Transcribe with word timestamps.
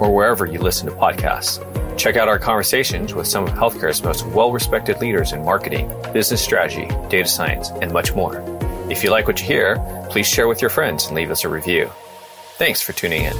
or 0.00 0.14
wherever 0.14 0.46
you 0.46 0.58
listen 0.58 0.86
to 0.88 0.94
podcasts. 0.94 1.58
Check 1.98 2.16
out 2.16 2.28
our 2.28 2.38
conversations 2.38 3.14
with 3.14 3.26
some 3.26 3.44
of 3.44 3.50
healthcare's 3.50 4.02
most 4.02 4.26
well 4.26 4.52
respected 4.52 5.00
leaders 5.00 5.32
in 5.32 5.44
marketing, 5.44 5.92
business 6.12 6.42
strategy, 6.42 6.86
data 7.08 7.28
science, 7.28 7.70
and 7.82 7.92
much 7.92 8.14
more. 8.14 8.42
If 8.90 9.04
you 9.04 9.10
like 9.10 9.26
what 9.26 9.40
you 9.40 9.46
hear, 9.46 9.76
please 10.10 10.26
share 10.26 10.48
with 10.48 10.60
your 10.60 10.70
friends 10.70 11.06
and 11.06 11.14
leave 11.14 11.30
us 11.30 11.44
a 11.44 11.48
review. 11.48 11.90
Thanks 12.56 12.80
for 12.80 12.92
tuning 12.92 13.24
in. 13.24 13.36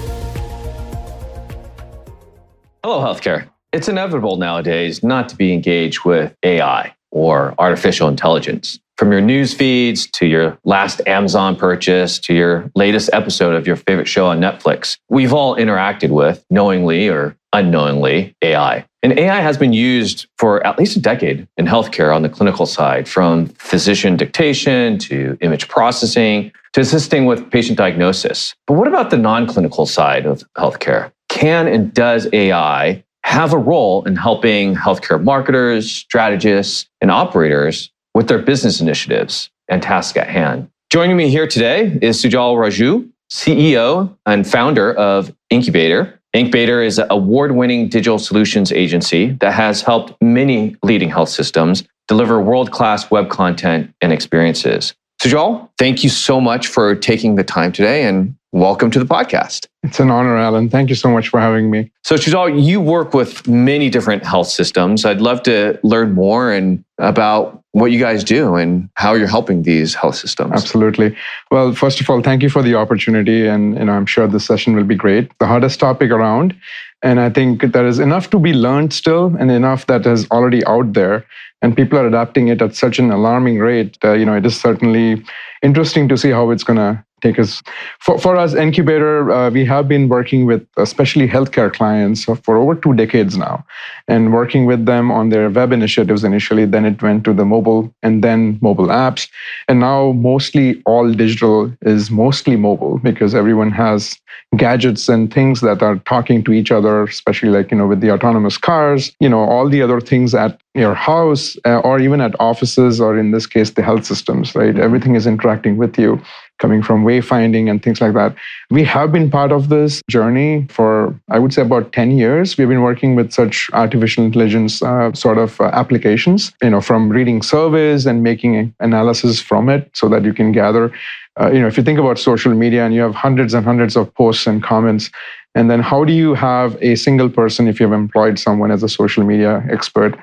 Hello, 2.82 3.00
healthcare. 3.00 3.48
It's 3.72 3.88
inevitable 3.88 4.36
nowadays 4.36 5.02
not 5.02 5.28
to 5.28 5.36
be 5.36 5.52
engaged 5.52 6.04
with 6.04 6.34
AI 6.42 6.94
or 7.10 7.54
artificial 7.58 8.08
intelligence. 8.08 8.78
From 8.96 9.12
your 9.12 9.20
news 9.20 9.54
feeds 9.54 10.08
to 10.12 10.26
your 10.26 10.58
last 10.64 11.00
Amazon 11.06 11.54
purchase 11.54 12.18
to 12.18 12.34
your 12.34 12.68
latest 12.74 13.10
episode 13.12 13.54
of 13.54 13.64
your 13.64 13.76
favorite 13.76 14.08
show 14.08 14.26
on 14.26 14.40
Netflix, 14.40 14.98
we've 15.08 15.32
all 15.32 15.54
interacted 15.54 16.10
with, 16.10 16.44
knowingly 16.50 17.08
or 17.08 17.36
unknowingly, 17.52 18.34
AI. 18.42 18.84
And 19.04 19.16
AI 19.16 19.40
has 19.40 19.56
been 19.56 19.72
used 19.72 20.26
for 20.36 20.66
at 20.66 20.78
least 20.78 20.96
a 20.96 21.00
decade 21.00 21.46
in 21.56 21.66
healthcare 21.66 22.12
on 22.14 22.22
the 22.22 22.28
clinical 22.28 22.66
side, 22.66 23.08
from 23.08 23.46
physician 23.50 24.16
dictation 24.16 24.98
to 24.98 25.38
image 25.40 25.68
processing 25.68 26.50
to 26.72 26.80
assisting 26.80 27.24
with 27.24 27.50
patient 27.50 27.78
diagnosis. 27.78 28.54
But 28.66 28.74
what 28.74 28.88
about 28.88 29.10
the 29.10 29.16
non 29.16 29.46
clinical 29.46 29.86
side 29.86 30.26
of 30.26 30.42
healthcare? 30.56 31.12
Can 31.28 31.68
and 31.68 31.94
does 31.94 32.26
AI 32.32 33.04
have 33.28 33.52
a 33.52 33.58
role 33.58 34.02
in 34.04 34.16
helping 34.16 34.74
healthcare 34.74 35.22
marketers, 35.22 35.90
strategists, 35.90 36.88
and 37.02 37.10
operators 37.10 37.92
with 38.14 38.26
their 38.26 38.38
business 38.38 38.80
initiatives 38.80 39.50
and 39.68 39.82
tasks 39.82 40.16
at 40.16 40.28
hand. 40.28 40.70
Joining 40.90 41.14
me 41.14 41.28
here 41.28 41.46
today 41.46 41.98
is 42.00 42.22
Sujal 42.22 42.56
Raju, 42.56 43.06
CEO 43.30 44.16
and 44.24 44.48
founder 44.48 44.94
of 44.94 45.30
Enqbator. 45.52 46.14
Enqbator 46.34 46.84
is 46.84 46.98
an 46.98 47.06
award 47.10 47.52
winning 47.52 47.90
digital 47.90 48.18
solutions 48.18 48.72
agency 48.72 49.32
that 49.40 49.52
has 49.52 49.82
helped 49.82 50.14
many 50.22 50.74
leading 50.82 51.10
health 51.10 51.28
systems 51.28 51.84
deliver 52.06 52.40
world 52.40 52.70
class 52.70 53.10
web 53.10 53.28
content 53.28 53.92
and 54.00 54.10
experiences. 54.10 54.94
Sujal, 55.20 55.68
thank 55.76 56.02
you 56.02 56.08
so 56.08 56.40
much 56.40 56.66
for 56.66 56.94
taking 56.94 57.34
the 57.34 57.44
time 57.44 57.72
today 57.72 58.04
and 58.04 58.37
welcome 58.52 58.90
to 58.90 58.98
the 58.98 59.04
podcast. 59.04 59.66
It's 59.82 60.00
an 60.00 60.10
honor, 60.10 60.36
Alan. 60.36 60.68
Thank 60.68 60.88
you 60.88 60.94
so 60.94 61.10
much 61.10 61.28
for 61.28 61.40
having 61.40 61.70
me. 61.70 61.90
So, 62.02 62.16
Sujal, 62.16 62.62
you 62.62 62.80
work 62.80 63.14
with 63.14 63.46
many 63.46 63.90
different 63.90 64.24
health 64.24 64.48
systems. 64.48 65.04
I'd 65.04 65.20
love 65.20 65.42
to 65.44 65.78
learn 65.82 66.14
more 66.14 66.50
and 66.52 66.84
about 66.98 67.62
what 67.72 67.92
you 67.92 67.98
guys 67.98 68.24
do 68.24 68.56
and 68.56 68.88
how 68.94 69.14
you're 69.14 69.28
helping 69.28 69.62
these 69.62 69.94
health 69.94 70.16
systems. 70.16 70.52
Absolutely. 70.52 71.16
Well, 71.50 71.74
first 71.74 72.00
of 72.00 72.10
all, 72.10 72.22
thank 72.22 72.42
you 72.42 72.50
for 72.50 72.62
the 72.62 72.74
opportunity, 72.74 73.46
and 73.46 73.76
you 73.76 73.84
know, 73.84 73.92
I'm 73.92 74.06
sure 74.06 74.26
this 74.26 74.46
session 74.46 74.74
will 74.74 74.84
be 74.84 74.96
great. 74.96 75.30
The 75.38 75.46
hardest 75.46 75.78
topic 75.78 76.10
around, 76.10 76.56
and 77.02 77.20
I 77.20 77.30
think 77.30 77.72
there 77.72 77.86
is 77.86 77.98
enough 77.98 78.30
to 78.30 78.38
be 78.38 78.52
learned 78.52 78.92
still, 78.92 79.36
and 79.38 79.50
enough 79.50 79.86
that 79.86 80.06
is 80.06 80.28
already 80.30 80.64
out 80.66 80.94
there, 80.94 81.24
and 81.62 81.76
people 81.76 81.98
are 81.98 82.06
adapting 82.06 82.48
it 82.48 82.62
at 82.62 82.74
such 82.74 82.98
an 82.98 83.10
alarming 83.12 83.58
rate. 83.58 83.98
Uh, 84.02 84.12
you 84.12 84.24
know, 84.24 84.34
it 84.34 84.46
is 84.46 84.58
certainly 84.58 85.22
interesting 85.62 86.08
to 86.08 86.16
see 86.16 86.30
how 86.30 86.50
it's 86.50 86.64
going 86.64 86.78
to 86.78 87.04
take 87.20 87.38
us 87.38 87.62
for, 88.00 88.18
for 88.18 88.36
us 88.36 88.54
Enqbator 88.54 89.32
uh, 89.32 89.50
we 89.50 89.64
have 89.64 89.88
been 89.88 90.08
working 90.08 90.46
with 90.46 90.66
especially 90.76 91.28
healthcare 91.28 91.72
clients 91.72 92.24
for 92.24 92.56
over 92.56 92.74
two 92.74 92.94
decades 92.94 93.36
now 93.36 93.64
and 94.06 94.32
working 94.32 94.66
with 94.66 94.86
them 94.86 95.10
on 95.10 95.30
their 95.30 95.50
web 95.50 95.72
initiatives 95.72 96.24
initially 96.24 96.64
then 96.64 96.84
it 96.84 97.00
went 97.02 97.24
to 97.24 97.32
the 97.32 97.44
mobile 97.44 97.92
and 98.02 98.22
then 98.22 98.58
mobile 98.60 98.88
apps 98.88 99.28
and 99.68 99.80
now 99.80 100.12
mostly 100.12 100.82
all 100.86 101.12
digital 101.12 101.72
is 101.82 102.10
mostly 102.10 102.56
mobile 102.56 102.98
because 102.98 103.34
everyone 103.34 103.70
has 103.70 104.18
gadgets 104.56 105.08
and 105.08 105.32
things 105.32 105.60
that 105.60 105.82
are 105.82 105.96
talking 106.00 106.42
to 106.42 106.52
each 106.52 106.70
other 106.70 107.02
especially 107.02 107.50
like 107.50 107.70
you 107.70 107.76
know 107.76 107.86
with 107.86 108.00
the 108.00 108.10
autonomous 108.10 108.56
cars 108.56 109.12
you 109.20 109.28
know 109.28 109.40
all 109.40 109.68
the 109.68 109.82
other 109.82 110.00
things 110.00 110.34
at 110.34 110.58
your 110.74 110.94
house 110.94 111.56
uh, 111.66 111.80
or 111.80 111.98
even 112.00 112.20
at 112.20 112.34
offices 112.40 113.00
or 113.00 113.18
in 113.18 113.30
this 113.30 113.46
case 113.46 113.70
the 113.70 113.82
health 113.82 114.04
systems 114.04 114.54
right? 114.54 114.78
Everything 114.78 115.14
is 115.14 115.26
interacting 115.26 115.76
with 115.76 115.98
you 115.98 116.20
coming 116.58 116.82
from 116.82 117.04
wayfinding 117.04 117.70
and 117.70 117.82
things 117.82 118.00
like 118.00 118.14
that. 118.14 118.34
We 118.70 118.84
have 118.84 119.12
been 119.12 119.30
part 119.30 119.52
of 119.52 119.68
this 119.68 120.02
journey 120.08 120.66
for, 120.70 121.18
I 121.28 121.38
would 121.38 121.52
say, 121.52 121.62
about 121.62 121.92
10 121.92 122.12
years. 122.12 122.56
We've 122.56 122.68
been 122.68 122.82
working 122.82 123.14
with 123.14 123.32
such 123.32 123.70
artificial 123.72 124.24
intelligence 124.24 124.82
uh, 124.82 125.12
sort 125.12 125.38
of 125.38 125.60
uh, 125.60 125.64
applications, 125.72 126.52
you 126.62 126.70
know, 126.70 126.80
from 126.80 127.08
reading 127.08 127.42
surveys 127.42 128.06
and 128.06 128.22
making 128.22 128.74
analysis 128.80 129.40
from 129.40 129.68
it 129.68 129.90
so 129.94 130.08
that 130.08 130.24
you 130.24 130.32
can 130.32 130.52
gather. 130.52 130.92
Uh, 131.40 131.50
you 131.52 131.60
know, 131.60 131.68
if 131.68 131.76
you 131.76 131.84
think 131.84 131.98
about 131.98 132.18
social 132.18 132.52
media 132.52 132.84
and 132.84 132.94
you 132.94 133.00
have 133.00 133.14
hundreds 133.14 133.54
and 133.54 133.64
hundreds 133.64 133.96
of 133.96 134.12
posts 134.14 134.46
and 134.46 134.62
comments, 134.62 135.10
and 135.54 135.70
then 135.70 135.80
how 135.80 136.04
do 136.04 136.12
you 136.12 136.34
have 136.34 136.76
a 136.82 136.94
single 136.96 137.28
person, 137.28 137.68
if 137.68 137.80
you've 137.80 137.92
employed 137.92 138.38
someone 138.38 138.70
as 138.70 138.82
a 138.82 138.88
social 138.88 139.24
media 139.24 139.64
expert, 139.70 140.18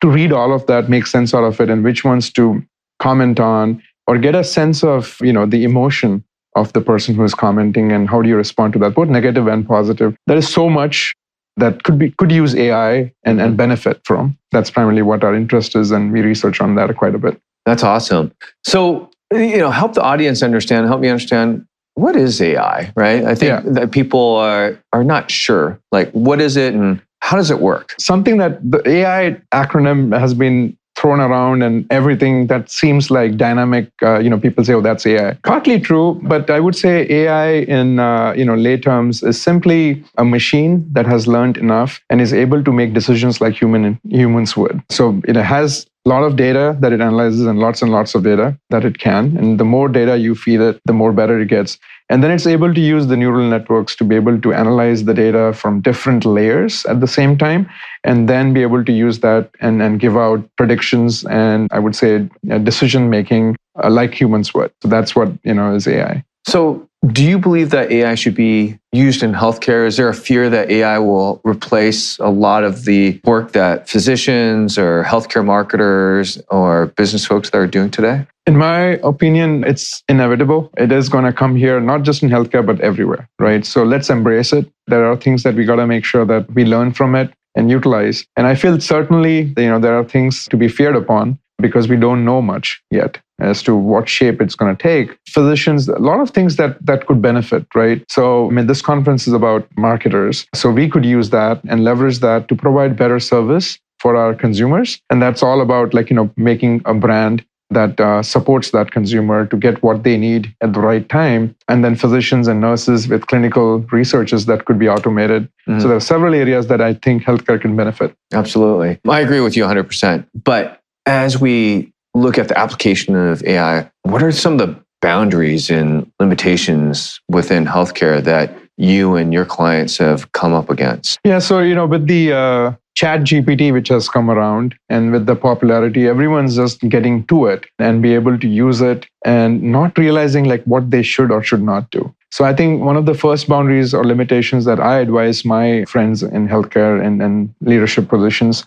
to 0.00 0.08
read 0.08 0.32
all 0.32 0.52
of 0.52 0.66
that, 0.66 0.88
make 0.88 1.06
sense 1.06 1.34
out 1.34 1.44
of 1.44 1.60
it, 1.60 1.68
and 1.68 1.84
which 1.84 2.04
ones 2.04 2.30
to 2.32 2.62
comment 2.98 3.40
on, 3.40 3.82
or 4.06 4.18
get 4.18 4.34
a 4.34 4.44
sense 4.44 4.82
of 4.82 5.16
you 5.20 5.32
know 5.32 5.46
the 5.46 5.64
emotion 5.64 6.24
of 6.56 6.72
the 6.72 6.80
person 6.80 7.14
who 7.14 7.24
is 7.24 7.34
commenting 7.34 7.92
and 7.92 8.08
how 8.08 8.20
do 8.20 8.28
you 8.28 8.36
respond 8.36 8.72
to 8.72 8.78
that 8.80 8.94
both 8.94 9.08
negative 9.08 9.46
and 9.46 9.66
positive. 9.66 10.16
There 10.26 10.36
is 10.36 10.48
so 10.48 10.68
much 10.68 11.14
that 11.56 11.84
could 11.84 11.98
be 11.98 12.10
could 12.12 12.32
use 12.32 12.54
ai 12.54 12.92
and, 12.92 13.12
and 13.24 13.40
mm-hmm. 13.40 13.56
benefit 13.56 14.00
from. 14.04 14.36
That's 14.52 14.70
primarily 14.70 15.02
what 15.02 15.24
our 15.24 15.34
interest 15.34 15.76
is 15.76 15.90
and 15.90 16.12
we 16.12 16.22
research 16.22 16.60
on 16.60 16.74
that 16.76 16.96
quite 16.96 17.14
a 17.14 17.18
bit. 17.18 17.40
That's 17.66 17.82
awesome. 17.82 18.32
So 18.64 19.10
you 19.32 19.58
know 19.58 19.70
help 19.70 19.94
the 19.94 20.02
audience 20.02 20.42
understand 20.42 20.86
help 20.86 21.00
me 21.00 21.08
understand 21.08 21.66
what 21.94 22.16
is 22.16 22.40
ai 22.40 22.92
right? 22.96 23.24
I 23.24 23.34
think 23.34 23.64
yeah. 23.64 23.72
that 23.72 23.92
people 23.92 24.36
are 24.36 24.78
are 24.92 25.04
not 25.04 25.30
sure 25.30 25.78
like 25.92 26.10
what 26.12 26.40
is 26.40 26.56
it 26.56 26.74
and 26.74 27.00
how 27.22 27.36
does 27.36 27.50
it 27.50 27.60
work? 27.60 27.94
Something 27.98 28.38
that 28.38 28.58
the 28.68 28.86
ai 28.88 29.40
acronym 29.52 30.18
has 30.18 30.34
been 30.34 30.76
thrown 31.00 31.20
around 31.20 31.62
and 31.62 31.86
everything 31.90 32.46
that 32.48 32.70
seems 32.70 33.10
like 33.10 33.36
dynamic 33.36 33.90
uh, 34.02 34.18
you 34.18 34.28
know 34.28 34.38
people 34.38 34.64
say 34.64 34.74
oh 34.74 34.80
that's 34.80 35.06
ai 35.06 35.32
partly 35.52 35.80
true 35.80 36.20
but 36.34 36.50
i 36.50 36.60
would 36.60 36.76
say 36.76 36.94
ai 37.18 37.48
in 37.78 37.98
uh, 37.98 38.32
you 38.36 38.44
know 38.44 38.54
lay 38.54 38.76
terms 38.76 39.22
is 39.22 39.40
simply 39.40 40.02
a 40.18 40.24
machine 40.24 40.86
that 40.92 41.06
has 41.06 41.26
learned 41.26 41.56
enough 41.56 42.00
and 42.10 42.20
is 42.20 42.32
able 42.32 42.62
to 42.62 42.72
make 42.72 42.92
decisions 42.92 43.40
like 43.40 43.54
human 43.54 43.98
humans 44.08 44.56
would. 44.56 44.82
So 44.90 45.20
it 45.24 45.36
has 45.36 45.86
a 46.06 46.08
lot 46.08 46.22
of 46.22 46.36
data 46.36 46.76
that 46.80 46.92
it 46.92 47.00
analyzes 47.00 47.46
and 47.46 47.58
lots 47.58 47.82
and 47.82 47.92
lots 47.92 48.14
of 48.14 48.24
data 48.24 48.58
that 48.70 48.84
it 48.84 48.98
can. 48.98 49.36
And 49.36 49.60
the 49.60 49.64
more 49.64 49.88
data 49.88 50.18
you 50.18 50.34
feed 50.34 50.60
it 50.60 50.80
the 50.86 50.92
more 50.92 51.12
better 51.12 51.38
it 51.40 51.48
gets 51.48 51.78
and 52.10 52.22
then 52.22 52.30
it's 52.32 52.46
able 52.46 52.74
to 52.74 52.80
use 52.80 53.06
the 53.06 53.16
neural 53.16 53.48
networks 53.48 53.94
to 53.96 54.04
be 54.04 54.16
able 54.16 54.38
to 54.40 54.52
analyze 54.52 55.04
the 55.04 55.14
data 55.14 55.52
from 55.54 55.80
different 55.80 56.24
layers 56.24 56.84
at 56.86 57.00
the 57.00 57.06
same 57.06 57.38
time, 57.38 57.70
and 58.04 58.28
then 58.28 58.52
be 58.52 58.62
able 58.62 58.84
to 58.84 58.92
use 58.92 59.20
that 59.20 59.48
and, 59.60 59.80
and 59.80 60.00
give 60.00 60.16
out 60.16 60.44
predictions 60.56 61.24
and 61.26 61.68
I 61.70 61.78
would 61.78 61.94
say 61.94 62.28
decision 62.64 63.08
making 63.10 63.56
uh, 63.82 63.88
like 63.88 64.12
humans 64.12 64.52
would. 64.52 64.72
So 64.82 64.88
that's 64.88 65.14
what 65.14 65.32
you 65.44 65.54
know 65.54 65.74
is 65.74 65.86
AI. 65.86 66.24
So 66.46 66.89
do 67.06 67.24
you 67.24 67.38
believe 67.38 67.70
that 67.70 67.90
AI 67.90 68.14
should 68.14 68.34
be 68.34 68.78
used 68.92 69.22
in 69.22 69.32
healthcare? 69.32 69.86
Is 69.86 69.96
there 69.96 70.08
a 70.08 70.14
fear 70.14 70.50
that 70.50 70.70
AI 70.70 70.98
will 70.98 71.40
replace 71.44 72.18
a 72.18 72.28
lot 72.28 72.62
of 72.62 72.84
the 72.84 73.18
work 73.24 73.52
that 73.52 73.88
physicians 73.88 74.76
or 74.76 75.02
healthcare 75.04 75.44
marketers 75.44 76.40
or 76.48 76.86
business 76.96 77.24
folks 77.24 77.50
that 77.50 77.58
are 77.58 77.66
doing 77.66 77.90
today? 77.90 78.26
In 78.46 78.56
my 78.56 78.98
opinion, 79.02 79.64
it's 79.64 80.02
inevitable. 80.08 80.70
It 80.76 80.92
is 80.92 81.08
going 81.08 81.24
to 81.24 81.32
come 81.32 81.56
here, 81.56 81.80
not 81.80 82.02
just 82.02 82.22
in 82.22 82.28
healthcare, 82.28 82.64
but 82.64 82.80
everywhere, 82.80 83.28
right? 83.38 83.64
So 83.64 83.82
let's 83.82 84.10
embrace 84.10 84.52
it. 84.52 84.70
There 84.86 85.10
are 85.10 85.16
things 85.16 85.42
that 85.44 85.54
we 85.54 85.64
got 85.64 85.76
to 85.76 85.86
make 85.86 86.04
sure 86.04 86.26
that 86.26 86.52
we 86.52 86.64
learn 86.64 86.92
from 86.92 87.14
it 87.14 87.32
and 87.54 87.70
utilize. 87.70 88.26
And 88.36 88.46
I 88.46 88.54
feel 88.54 88.78
certainly, 88.78 89.54
you 89.56 89.68
know, 89.68 89.78
there 89.78 89.98
are 89.98 90.04
things 90.04 90.46
to 90.48 90.56
be 90.56 90.68
feared 90.68 90.96
upon 90.96 91.38
because 91.60 91.88
we 91.88 91.96
don't 91.96 92.24
know 92.24 92.40
much 92.40 92.82
yet 92.90 93.18
as 93.40 93.62
to 93.62 93.74
what 93.74 94.08
shape 94.08 94.40
it's 94.40 94.54
going 94.54 94.74
to 94.74 94.82
take 94.82 95.18
physicians 95.28 95.88
a 95.88 95.98
lot 95.98 96.20
of 96.20 96.30
things 96.30 96.56
that 96.56 96.84
that 96.84 97.06
could 97.06 97.20
benefit 97.22 97.66
right 97.74 98.04
so 98.08 98.48
i 98.48 98.50
mean 98.50 98.66
this 98.66 98.82
conference 98.82 99.26
is 99.26 99.32
about 99.32 99.66
marketers 99.76 100.46
so 100.54 100.70
we 100.70 100.88
could 100.88 101.04
use 101.04 101.30
that 101.30 101.60
and 101.68 101.84
leverage 101.84 102.18
that 102.20 102.48
to 102.48 102.54
provide 102.54 102.96
better 102.96 103.20
service 103.20 103.78
for 103.98 104.16
our 104.16 104.34
consumers 104.34 105.00
and 105.10 105.22
that's 105.22 105.42
all 105.42 105.60
about 105.60 105.94
like 105.94 106.10
you 106.10 106.16
know 106.16 106.30
making 106.36 106.82
a 106.84 106.94
brand 106.94 107.44
that 107.70 108.00
uh, 108.00 108.22
supports 108.22 108.72
that 108.72 108.90
consumer 108.90 109.46
to 109.46 109.56
get 109.56 109.82
what 109.82 110.02
they 110.02 110.16
need 110.16 110.54
at 110.60 110.72
the 110.72 110.80
right 110.80 111.08
time. 111.08 111.54
And 111.68 111.84
then 111.84 111.94
physicians 111.94 112.48
and 112.48 112.60
nurses 112.60 113.08
with 113.08 113.26
clinical 113.28 113.78
researches 113.92 114.46
that 114.46 114.64
could 114.64 114.78
be 114.78 114.88
automated. 114.88 115.48
Mm-hmm. 115.68 115.80
So 115.80 115.88
there 115.88 115.96
are 115.96 116.00
several 116.00 116.34
areas 116.34 116.66
that 116.66 116.80
I 116.80 116.94
think 116.94 117.22
healthcare 117.22 117.60
can 117.60 117.76
benefit. 117.76 118.14
Absolutely. 118.32 118.98
I 119.08 119.20
agree 119.20 119.40
with 119.40 119.56
you 119.56 119.64
100%. 119.64 120.26
But 120.44 120.79
as 121.06 121.40
we 121.40 121.92
look 122.14 122.38
at 122.38 122.48
the 122.48 122.58
application 122.58 123.14
of 123.14 123.42
AI, 123.44 123.90
what 124.02 124.22
are 124.22 124.32
some 124.32 124.54
of 124.54 124.58
the 124.58 124.76
boundaries 125.00 125.70
and 125.70 126.10
limitations 126.20 127.20
within 127.28 127.64
healthcare 127.64 128.22
that 128.22 128.56
you 128.76 129.16
and 129.16 129.32
your 129.32 129.44
clients 129.44 129.98
have 129.98 130.30
come 130.32 130.52
up 130.52 130.70
against? 130.70 131.18
Yeah, 131.24 131.38
so 131.38 131.60
you 131.60 131.74
know, 131.74 131.86
with 131.86 132.06
the 132.06 132.32
uh, 132.32 132.72
Chat 132.94 133.20
GPT, 133.20 133.72
which 133.72 133.88
has 133.88 134.08
come 134.08 134.30
around, 134.30 134.74
and 134.88 135.12
with 135.12 135.26
the 135.26 135.36
popularity, 135.36 136.06
everyone's 136.06 136.56
just 136.56 136.80
getting 136.80 137.24
to 137.26 137.46
it 137.46 137.66
and 137.78 138.02
be 138.02 138.14
able 138.14 138.38
to 138.38 138.48
use 138.48 138.80
it 138.80 139.06
and 139.24 139.62
not 139.62 139.96
realizing 139.96 140.44
like 140.44 140.62
what 140.64 140.90
they 140.90 141.02
should 141.02 141.30
or 141.30 141.42
should 141.42 141.62
not 141.62 141.90
do. 141.90 142.12
So 142.32 142.44
I 142.44 142.54
think 142.54 142.82
one 142.82 142.96
of 142.96 143.06
the 143.06 143.14
first 143.14 143.48
boundaries 143.48 143.92
or 143.92 144.04
limitations 144.04 144.64
that 144.64 144.80
I 144.80 144.98
advise 144.98 145.44
my 145.44 145.84
friends 145.86 146.22
in 146.22 146.48
healthcare 146.48 147.04
and, 147.04 147.20
and 147.20 147.52
leadership 147.60 148.08
positions 148.08 148.64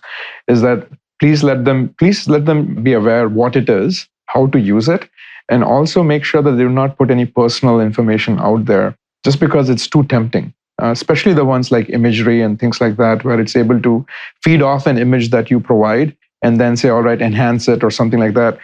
is 0.48 0.60
that 0.60 0.86
please 1.20 1.42
let 1.42 1.64
them 1.64 1.94
please 1.98 2.28
let 2.28 2.46
them 2.46 2.82
be 2.82 2.92
aware 2.92 3.28
what 3.28 3.56
it 3.56 3.68
is, 3.68 4.08
how 4.26 4.46
to 4.48 4.60
use 4.60 4.88
it, 4.88 5.08
and 5.48 5.64
also 5.64 6.02
make 6.02 6.24
sure 6.24 6.42
that 6.42 6.52
they 6.52 6.62
do 6.62 6.68
not 6.68 6.96
put 6.96 7.10
any 7.10 7.26
personal 7.26 7.80
information 7.80 8.38
out 8.38 8.64
there 8.66 8.96
just 9.24 9.40
because 9.40 9.68
it's 9.68 9.88
too 9.88 10.04
tempting. 10.04 10.52
Uh, 10.82 10.90
especially 10.90 11.32
the 11.32 11.44
ones 11.44 11.70
like 11.70 11.88
imagery 11.90 12.42
and 12.42 12.58
things 12.58 12.80
like 12.80 12.96
that, 12.96 13.22
where 13.22 13.40
it's 13.40 13.54
able 13.54 13.80
to 13.80 14.04
feed 14.42 14.60
off 14.60 14.86
an 14.88 14.98
image 14.98 15.30
that 15.30 15.48
you 15.48 15.60
provide 15.60 16.16
and 16.42 16.60
then 16.60 16.76
say, 16.76 16.88
all 16.88 17.02
right, 17.02 17.22
enhance 17.22 17.68
it 17.68 17.84
or 17.84 17.90
something 17.90 18.18
like 18.18 18.34
that. 18.34 18.58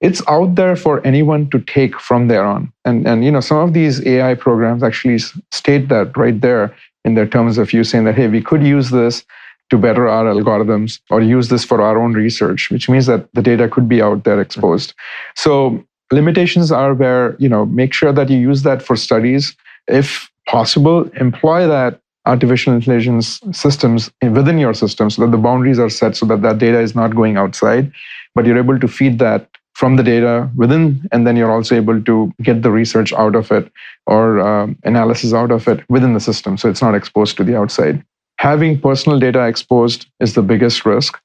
It's 0.00 0.22
out 0.28 0.54
there 0.54 0.76
for 0.76 1.04
anyone 1.04 1.50
to 1.50 1.58
take 1.60 1.98
from 1.98 2.28
there 2.28 2.44
on. 2.44 2.72
And, 2.84 3.06
and 3.06 3.24
you 3.24 3.32
know, 3.32 3.40
some 3.40 3.58
of 3.58 3.72
these 3.72 4.04
AI 4.06 4.34
programs 4.34 4.84
actually 4.84 5.18
state 5.50 5.88
that 5.88 6.16
right 6.16 6.40
there 6.40 6.74
in 7.04 7.14
their 7.14 7.26
terms 7.26 7.58
of 7.58 7.72
use, 7.72 7.90
saying 7.90 8.04
that, 8.04 8.14
hey, 8.14 8.28
we 8.28 8.42
could 8.42 8.62
use 8.62 8.90
this 8.90 9.24
to 9.70 9.78
better 9.78 10.08
our 10.08 10.24
algorithms 10.24 11.00
or 11.10 11.20
use 11.20 11.48
this 11.48 11.64
for 11.64 11.80
our 11.82 11.98
own 12.00 12.12
research, 12.12 12.70
which 12.70 12.88
means 12.88 13.06
that 13.06 13.32
the 13.34 13.42
data 13.42 13.68
could 13.68 13.88
be 13.88 14.00
out 14.00 14.24
there 14.24 14.40
exposed. 14.40 14.94
So 15.34 15.84
limitations 16.12 16.70
are 16.70 16.94
where, 16.94 17.36
you 17.38 17.48
know, 17.48 17.66
make 17.66 17.92
sure 17.92 18.12
that 18.12 18.30
you 18.30 18.38
use 18.38 18.62
that 18.62 18.82
for 18.82 18.96
studies. 18.96 19.56
If 19.88 20.30
possible, 20.46 21.10
employ 21.20 21.66
that 21.66 22.00
artificial 22.26 22.74
intelligence 22.74 23.40
systems 23.52 24.10
within 24.22 24.58
your 24.58 24.74
system 24.74 25.10
so 25.10 25.22
that 25.22 25.30
the 25.30 25.38
boundaries 25.38 25.78
are 25.78 25.90
set 25.90 26.16
so 26.16 26.26
that 26.26 26.42
that 26.42 26.58
data 26.58 26.80
is 26.80 26.94
not 26.94 27.14
going 27.14 27.36
outside, 27.36 27.92
but 28.34 28.44
you're 28.46 28.58
able 28.58 28.78
to 28.78 28.88
feed 28.88 29.18
that 29.20 29.48
from 29.74 29.96
the 29.96 30.02
data 30.02 30.50
within, 30.56 31.06
and 31.12 31.26
then 31.26 31.36
you're 31.36 31.52
also 31.52 31.76
able 31.76 32.02
to 32.02 32.32
get 32.42 32.62
the 32.62 32.70
research 32.70 33.12
out 33.12 33.36
of 33.36 33.52
it 33.52 33.70
or 34.06 34.40
uh, 34.40 34.66
analysis 34.84 35.34
out 35.34 35.50
of 35.50 35.68
it 35.68 35.88
within 35.90 36.14
the 36.14 36.20
system. 36.20 36.56
So 36.56 36.70
it's 36.70 36.80
not 36.80 36.94
exposed 36.94 37.36
to 37.36 37.44
the 37.44 37.56
outside. 37.56 38.02
Having 38.38 38.80
personal 38.80 39.18
data 39.18 39.46
exposed 39.46 40.06
is 40.20 40.34
the 40.34 40.42
biggest 40.42 40.84
risk. 40.84 41.18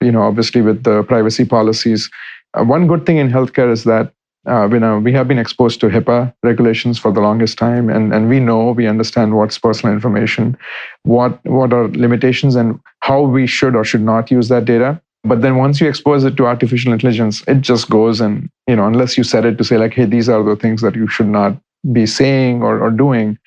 You 0.00 0.12
know, 0.12 0.22
obviously 0.22 0.62
with 0.62 0.84
the 0.84 1.02
privacy 1.02 1.44
policies. 1.44 2.10
Uh, 2.54 2.64
one 2.64 2.86
good 2.86 3.04
thing 3.04 3.16
in 3.16 3.30
healthcare 3.30 3.70
is 3.70 3.84
that 3.84 4.12
uh, 4.48 4.66
you 4.68 4.80
know, 4.80 4.98
we 4.98 5.12
have 5.12 5.28
been 5.28 5.38
exposed 5.38 5.80
to 5.80 5.88
HIPAA 5.88 6.32
regulations 6.42 6.98
for 6.98 7.12
the 7.12 7.20
longest 7.20 7.58
time, 7.58 7.90
and, 7.90 8.14
and 8.14 8.28
we 8.28 8.40
know, 8.40 8.70
we 8.70 8.86
understand 8.86 9.36
what's 9.36 9.58
personal 9.58 9.92
information, 9.92 10.56
what, 11.02 11.44
what 11.44 11.72
are 11.72 11.88
limitations, 11.88 12.56
and 12.56 12.80
how 13.00 13.20
we 13.20 13.46
should 13.46 13.76
or 13.76 13.84
should 13.84 14.00
not 14.00 14.30
use 14.30 14.48
that 14.48 14.64
data. 14.64 15.00
But 15.24 15.42
then 15.42 15.56
once 15.56 15.80
you 15.80 15.88
expose 15.88 16.24
it 16.24 16.36
to 16.36 16.46
artificial 16.46 16.92
intelligence, 16.92 17.42
it 17.46 17.60
just 17.60 17.90
goes 17.90 18.20
and, 18.20 18.48
you 18.66 18.76
know, 18.76 18.86
unless 18.86 19.18
you 19.18 19.24
set 19.24 19.44
it 19.44 19.58
to 19.58 19.64
say, 19.64 19.76
like, 19.76 19.92
hey, 19.92 20.06
these 20.06 20.28
are 20.28 20.42
the 20.42 20.56
things 20.56 20.80
that 20.80 20.94
you 20.94 21.08
should 21.08 21.28
not 21.28 21.58
be 21.92 22.06
saying 22.06 22.62
or, 22.62 22.80
or 22.80 22.90
doing, 22.90 23.38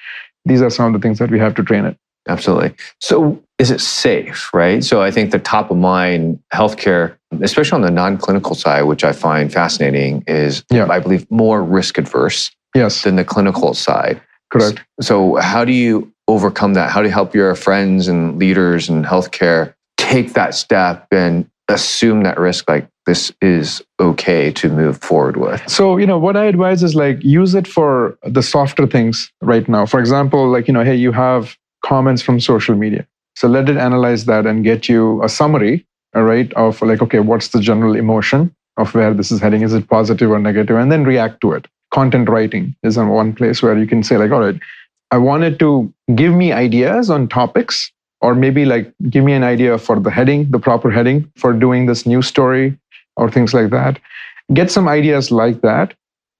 these 0.46 0.62
are 0.62 0.70
some 0.70 0.94
of 0.94 1.02
the 1.02 1.04
things 1.04 1.18
that 1.18 1.32
we 1.32 1.40
have 1.40 1.56
to 1.56 1.64
train 1.64 1.86
it. 1.86 1.98
Absolutely. 2.32 2.74
So 3.00 3.42
is 3.60 3.72
it 3.72 3.82
safe, 3.82 4.52
right? 4.54 4.84
So 4.84 5.02
I 5.02 5.12
think 5.12 5.32
the 5.32 5.40
top 5.40 5.70
of 5.70 5.78
mind 5.78 6.40
healthcare, 6.54 7.16
especially 7.42 7.76
on 7.76 7.82
the 7.82 7.92
non-clinical 7.92 8.56
side, 8.56 8.84
which 8.84 9.04
I 9.04 9.12
find 9.12 9.52
fascinating, 9.52 10.24
is 10.28 10.64
yeah. 10.72 10.88
I 10.90 11.00
believe 11.00 11.30
more 11.30 11.62
risk 11.62 11.98
adverse 11.98 12.52
yes. 12.74 13.04
than 13.04 13.18
the 13.18 13.26
clinical 13.26 13.74
side. 13.74 14.22
Correct. 14.50 14.82
So 15.02 15.36
how 15.36 15.66
do 15.66 15.74
you 15.74 16.12
overcome 16.28 16.74
that? 16.74 16.90
How 16.90 17.02
do 17.02 17.08
you 17.08 17.14
help 17.14 17.36
your 17.36 17.54
friends 17.56 18.08
and 18.08 18.40
leaders 18.40 18.90
in 18.90 19.04
healthcare 19.04 19.74
take 19.98 20.34
that 20.34 20.56
step 20.56 21.08
and 21.12 21.50
assume 21.68 22.24
that 22.24 22.38
risk 22.38 22.70
like 22.70 22.88
this 23.06 23.32
is 23.42 23.82
okay 24.00 24.52
to 24.54 24.70
move 24.70 24.98
forward 25.00 25.38
with? 25.38 25.62
So, 25.70 25.98
you 25.98 26.06
know, 26.06 26.18
what 26.18 26.36
I 26.36 26.46
advise 26.46 26.84
is 26.84 26.96
like 26.96 27.24
use 27.24 27.56
it 27.56 27.68
for 27.68 28.18
the 28.24 28.42
softer 28.42 28.88
things 28.88 29.32
right 29.42 29.68
now. 29.70 29.86
For 29.86 30.00
example, 30.00 30.50
like, 30.50 30.68
you 30.68 30.74
know, 30.74 30.84
hey, 30.84 30.96
you 30.96 31.12
have 31.12 31.58
comments 31.84 32.22
from 32.22 32.40
social 32.40 32.76
media. 32.76 33.06
So 33.36 33.48
let 33.48 33.70
it 33.70 33.78
analyze 33.78 34.26
that 34.26 34.46
and 34.46 34.64
get 34.64 34.90
you 34.90 35.24
a 35.24 35.30
summary, 35.30 35.86
all 36.16 36.24
right, 36.24 36.52
of 36.54 36.82
like, 36.82 37.02
okay, 37.02 37.20
what's 37.20 37.50
the 37.50 37.60
general 37.60 37.96
emotion 37.96 38.54
of 38.78 38.94
where 38.94 39.14
this 39.14 39.32
is 39.32 39.40
heading? 39.40 39.62
Is 39.62 39.74
it 39.74 39.88
positive 39.88 40.32
or 40.32 40.40
negative? 40.40 40.78
And 40.78 40.92
then 40.92 41.04
react 41.04 41.42
to 41.42 41.54
it. 41.54 41.68
Content 41.92 42.30
writing 42.30 42.76
is 42.84 42.98
one 42.98 43.34
place 43.34 43.62
where 43.62 43.78
you 43.78 43.88
can 43.88 44.04
say, 44.04 44.18
like, 44.18 44.32
all 44.32 44.42
right, 44.42 44.60
I 45.12 45.18
wanted 45.18 45.60
to 45.60 45.94
give 46.16 46.34
me 46.34 46.52
ideas 46.52 47.10
on 47.10 47.28
topics, 47.28 47.92
or 48.22 48.36
maybe 48.36 48.66
like 48.66 48.94
give 49.10 49.24
me 49.24 49.34
an 49.34 49.44
idea 49.44 49.78
for 49.78 50.00
the 50.00 50.12
heading, 50.12 50.50
the 50.52 50.60
proper 50.60 50.92
heading 50.92 51.30
for 51.36 51.52
doing 51.52 51.86
this 51.86 52.06
news 52.06 52.28
story, 52.28 52.78
or 53.18 53.30
things 53.30 53.54
like 53.54 53.72
that. 53.72 54.00
Get 54.54 54.72
some 54.72 54.88
ideas 54.88 55.32
like 55.32 55.62
that, 55.62 55.94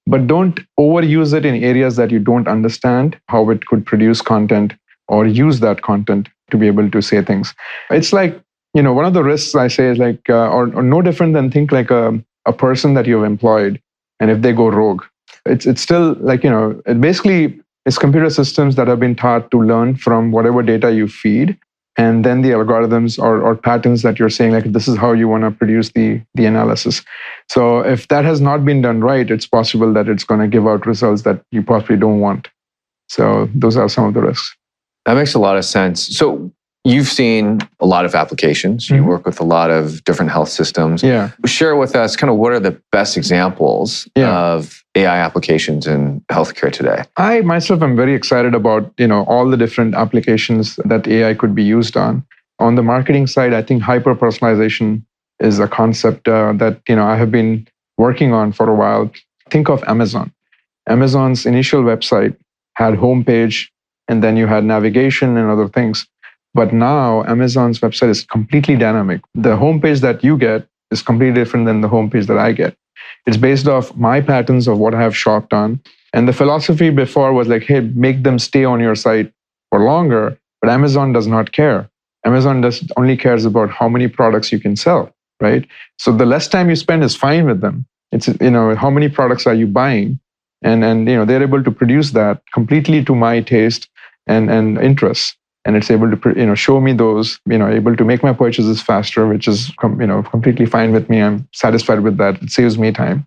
but 0.06 0.26
don't 0.26 0.60
overuse 0.78 1.34
it 1.34 1.44
in 1.44 1.62
areas 1.62 1.96
that 1.96 2.10
you 2.10 2.18
don't 2.18 2.48
understand 2.48 3.18
how 3.28 3.50
it 3.50 3.66
could 3.66 3.84
produce 3.84 4.22
content 4.22 4.74
or 5.12 5.26
use 5.26 5.60
that 5.60 5.82
content 5.82 6.28
to 6.50 6.56
be 6.56 6.66
able 6.66 6.90
to 6.90 7.02
say 7.02 7.22
things. 7.22 7.54
It's 7.90 8.12
like, 8.12 8.40
you 8.74 8.82
know, 8.82 8.94
one 8.94 9.04
of 9.04 9.12
the 9.12 9.22
risks 9.22 9.54
I 9.54 9.68
say 9.68 9.88
is 9.88 9.98
like, 9.98 10.28
uh, 10.28 10.48
or, 10.48 10.74
or 10.74 10.82
no 10.82 11.02
different 11.02 11.34
than 11.34 11.50
think 11.50 11.70
like 11.70 11.90
a, 11.90 12.18
a 12.46 12.52
person 12.52 12.94
that 12.94 13.06
you've 13.06 13.24
employed. 13.24 13.80
And 14.20 14.30
if 14.30 14.40
they 14.40 14.52
go 14.52 14.68
rogue, 14.68 15.04
it's, 15.44 15.66
it's 15.66 15.82
still 15.82 16.14
like, 16.20 16.42
you 16.42 16.50
know, 16.50 16.80
it 16.86 17.00
basically 17.00 17.60
it's 17.84 17.98
computer 17.98 18.30
systems 18.30 18.76
that 18.76 18.88
have 18.88 19.00
been 19.00 19.14
taught 19.14 19.50
to 19.50 19.60
learn 19.60 19.96
from 19.96 20.32
whatever 20.32 20.62
data 20.62 20.92
you 20.92 21.08
feed. 21.08 21.58
And 21.98 22.24
then 22.24 22.40
the 22.40 22.50
algorithms 22.50 23.22
or, 23.22 23.42
or 23.42 23.54
patterns 23.54 24.00
that 24.00 24.18
you're 24.18 24.30
saying, 24.30 24.52
like, 24.52 24.72
this 24.72 24.88
is 24.88 24.96
how 24.96 25.12
you 25.12 25.28
want 25.28 25.44
to 25.44 25.50
produce 25.50 25.90
the, 25.90 26.22
the 26.34 26.46
analysis. 26.46 27.02
So 27.50 27.80
if 27.80 28.08
that 28.08 28.24
has 28.24 28.40
not 28.40 28.64
been 28.64 28.80
done 28.80 29.00
right, 29.00 29.30
it's 29.30 29.46
possible 29.46 29.92
that 29.92 30.08
it's 30.08 30.24
going 30.24 30.40
to 30.40 30.48
give 30.48 30.66
out 30.66 30.86
results 30.86 31.22
that 31.22 31.42
you 31.50 31.62
possibly 31.62 31.98
don't 31.98 32.20
want. 32.20 32.48
So 33.08 33.50
those 33.54 33.76
are 33.76 33.90
some 33.90 34.06
of 34.06 34.14
the 34.14 34.22
risks. 34.22 34.56
That 35.04 35.14
makes 35.14 35.34
a 35.34 35.38
lot 35.38 35.56
of 35.56 35.64
sense. 35.64 36.16
So 36.16 36.52
you've 36.84 37.08
seen 37.08 37.60
a 37.80 37.86
lot 37.86 38.04
of 38.04 38.14
applications. 38.14 38.86
Mm-hmm. 38.86 38.94
You 38.96 39.04
work 39.04 39.24
with 39.26 39.40
a 39.40 39.44
lot 39.44 39.70
of 39.70 40.02
different 40.04 40.30
health 40.30 40.48
systems. 40.48 41.02
Yeah. 41.02 41.30
Share 41.44 41.76
with 41.76 41.94
us 41.94 42.16
kind 42.16 42.30
of 42.30 42.36
what 42.36 42.52
are 42.52 42.60
the 42.60 42.80
best 42.90 43.16
examples 43.16 44.08
yeah. 44.16 44.36
of 44.36 44.82
AI 44.94 45.16
applications 45.16 45.86
in 45.86 46.20
healthcare 46.30 46.72
today? 46.72 47.04
I 47.16 47.40
myself 47.42 47.82
am 47.82 47.96
very 47.96 48.14
excited 48.14 48.54
about, 48.54 48.92
you 48.98 49.06
know, 49.06 49.24
all 49.24 49.48
the 49.48 49.56
different 49.56 49.94
applications 49.94 50.76
that 50.84 51.06
AI 51.06 51.34
could 51.34 51.54
be 51.54 51.62
used 51.62 51.96
on. 51.96 52.24
On 52.58 52.74
the 52.74 52.82
marketing 52.82 53.26
side, 53.26 53.52
I 53.52 53.62
think 53.62 53.82
hyper 53.82 54.14
personalization 54.14 55.02
is 55.40 55.58
a 55.58 55.66
concept 55.66 56.28
uh, 56.28 56.52
that, 56.54 56.80
you 56.88 56.94
know, 56.94 57.04
I 57.04 57.16
have 57.16 57.30
been 57.30 57.66
working 57.98 58.32
on 58.32 58.52
for 58.52 58.68
a 58.68 58.74
while. 58.74 59.10
Think 59.50 59.68
of 59.68 59.82
Amazon. 59.84 60.32
Amazon's 60.88 61.46
initial 61.46 61.82
website 61.82 62.36
had 62.74 62.94
homepage 62.94 63.68
and 64.12 64.22
then 64.22 64.36
you 64.36 64.46
had 64.46 64.62
navigation 64.62 65.38
and 65.38 65.50
other 65.50 65.68
things. 65.68 66.06
But 66.52 66.74
now 66.74 67.24
Amazon's 67.24 67.80
website 67.80 68.10
is 68.10 68.24
completely 68.36 68.76
dynamic. 68.76 69.22
The 69.34 69.56
homepage 69.56 70.00
that 70.02 70.22
you 70.22 70.36
get 70.36 70.68
is 70.90 71.00
completely 71.00 71.34
different 71.40 71.64
than 71.64 71.80
the 71.80 71.88
homepage 71.88 72.26
that 72.26 72.36
I 72.38 72.52
get. 72.52 72.76
It's 73.26 73.38
based 73.38 73.68
off 73.68 73.96
my 73.96 74.20
patterns 74.20 74.68
of 74.68 74.76
what 74.78 74.94
I 74.94 75.00
have 75.00 75.16
shopped 75.16 75.54
on. 75.54 75.80
And 76.12 76.28
the 76.28 76.34
philosophy 76.34 76.90
before 76.90 77.32
was 77.32 77.48
like, 77.48 77.62
hey, 77.62 77.80
make 78.06 78.22
them 78.22 78.38
stay 78.38 78.64
on 78.66 78.80
your 78.80 78.94
site 78.94 79.32
for 79.70 79.80
longer. 79.80 80.38
But 80.60 80.68
Amazon 80.68 81.14
does 81.14 81.26
not 81.26 81.52
care. 81.52 81.88
Amazon 82.26 82.60
does 82.60 82.84
only 82.98 83.16
cares 83.16 83.46
about 83.46 83.70
how 83.70 83.88
many 83.88 84.08
products 84.08 84.52
you 84.52 84.60
can 84.60 84.76
sell, 84.76 85.10
right? 85.40 85.66
So 85.98 86.12
the 86.12 86.26
less 86.26 86.48
time 86.48 86.68
you 86.68 86.76
spend 86.76 87.02
is 87.02 87.16
fine 87.16 87.46
with 87.46 87.62
them. 87.62 87.86
It's 88.12 88.28
you 88.28 88.50
know 88.50 88.76
how 88.76 88.90
many 88.90 89.08
products 89.08 89.46
are 89.46 89.54
you 89.54 89.66
buying, 89.66 90.20
and 90.62 90.84
and 90.84 91.08
you 91.08 91.16
know 91.16 91.24
they're 91.24 91.42
able 91.42 91.64
to 91.64 91.72
produce 91.80 92.12
that 92.12 92.42
completely 92.52 93.02
to 93.06 93.14
my 93.14 93.40
taste 93.40 93.88
and, 94.26 94.50
and 94.50 94.78
interests 94.78 95.36
and 95.64 95.76
it's 95.76 95.90
able 95.90 96.10
to 96.10 96.32
you 96.36 96.46
know 96.46 96.54
show 96.54 96.80
me 96.80 96.92
those 96.92 97.38
you 97.46 97.56
know 97.56 97.68
able 97.68 97.96
to 97.96 98.04
make 98.04 98.22
my 98.22 98.32
purchases 98.32 98.82
faster 98.82 99.26
which 99.26 99.46
is 99.46 99.70
you 99.82 100.06
know 100.06 100.22
completely 100.24 100.66
fine 100.66 100.92
with 100.92 101.08
me. 101.08 101.22
I'm 101.22 101.48
satisfied 101.52 102.00
with 102.00 102.16
that. 102.16 102.42
It 102.42 102.50
saves 102.50 102.78
me 102.78 102.92
time. 102.92 103.26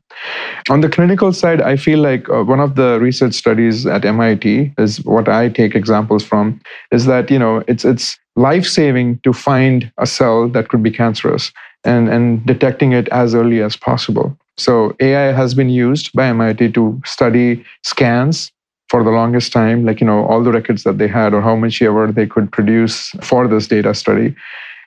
On 0.69 0.81
the 0.81 0.89
clinical 0.89 1.31
side 1.33 1.61
i 1.61 1.75
feel 1.75 1.99
like 1.99 2.29
uh, 2.29 2.43
one 2.43 2.59
of 2.59 2.75
the 2.75 2.99
research 2.99 3.33
studies 3.33 3.85
at 3.85 4.03
mit 4.03 4.45
is 4.77 5.03
what 5.05 5.27
i 5.29 5.49
take 5.49 5.75
examples 5.75 6.23
from 6.23 6.59
is 6.91 7.05
that 7.05 7.29
you 7.29 7.37
know 7.37 7.63
it's 7.67 7.85
it's 7.85 8.17
life 8.35 8.65
saving 8.65 9.19
to 9.19 9.33
find 9.33 9.91
a 9.97 10.05
cell 10.05 10.47
that 10.49 10.69
could 10.69 10.83
be 10.83 10.91
cancerous 10.91 11.51
and, 11.83 12.09
and 12.09 12.45
detecting 12.45 12.91
it 12.91 13.07
as 13.09 13.33
early 13.35 13.61
as 13.61 13.75
possible. 13.75 14.37
So 14.57 14.95
AI 14.99 15.31
has 15.31 15.53
been 15.53 15.69
used 15.69 16.11
by 16.13 16.27
MIT 16.27 16.71
to 16.73 17.01
study 17.05 17.63
scans 17.83 18.51
for 18.89 19.03
the 19.03 19.09
longest 19.09 19.51
time, 19.51 19.85
like, 19.85 19.99
you 19.99 20.07
know, 20.07 20.25
all 20.25 20.43
the 20.43 20.51
records 20.51 20.83
that 20.83 20.97
they 20.97 21.07
had 21.07 21.33
or 21.33 21.41
how 21.41 21.55
much 21.55 21.81
ever 21.81 22.11
they 22.11 22.27
could 22.27 22.51
produce 22.51 23.09
for 23.21 23.47
this 23.47 23.67
data 23.67 23.93
study 23.93 24.35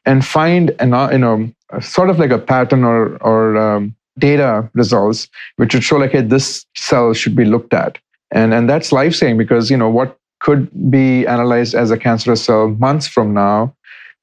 and 0.04 0.24
find, 0.24 0.74
an, 0.78 0.94
uh, 0.94 1.10
you 1.10 1.18
know, 1.18 1.50
sort 1.80 2.08
of 2.08 2.18
like 2.18 2.30
a 2.30 2.38
pattern 2.38 2.84
or, 2.84 3.16
or 3.18 3.56
um, 3.56 3.94
data 4.18 4.68
results, 4.74 5.28
which 5.56 5.74
would 5.74 5.84
show 5.84 5.96
like, 5.96 6.12
hey, 6.12 6.22
this 6.22 6.64
cell 6.76 7.12
should 7.12 7.34
be 7.34 7.44
looked 7.44 7.74
at. 7.74 7.98
And, 8.30 8.54
and 8.54 8.68
that's 8.68 8.92
life-saving 8.92 9.38
because, 9.38 9.70
you 9.70 9.76
know, 9.76 9.88
what 9.88 10.16
could 10.40 10.70
be 10.90 11.26
analyzed 11.26 11.74
as 11.74 11.90
a 11.90 11.98
cancerous 11.98 12.44
cell 12.44 12.68
months 12.68 13.08
from 13.08 13.34
now 13.34 13.74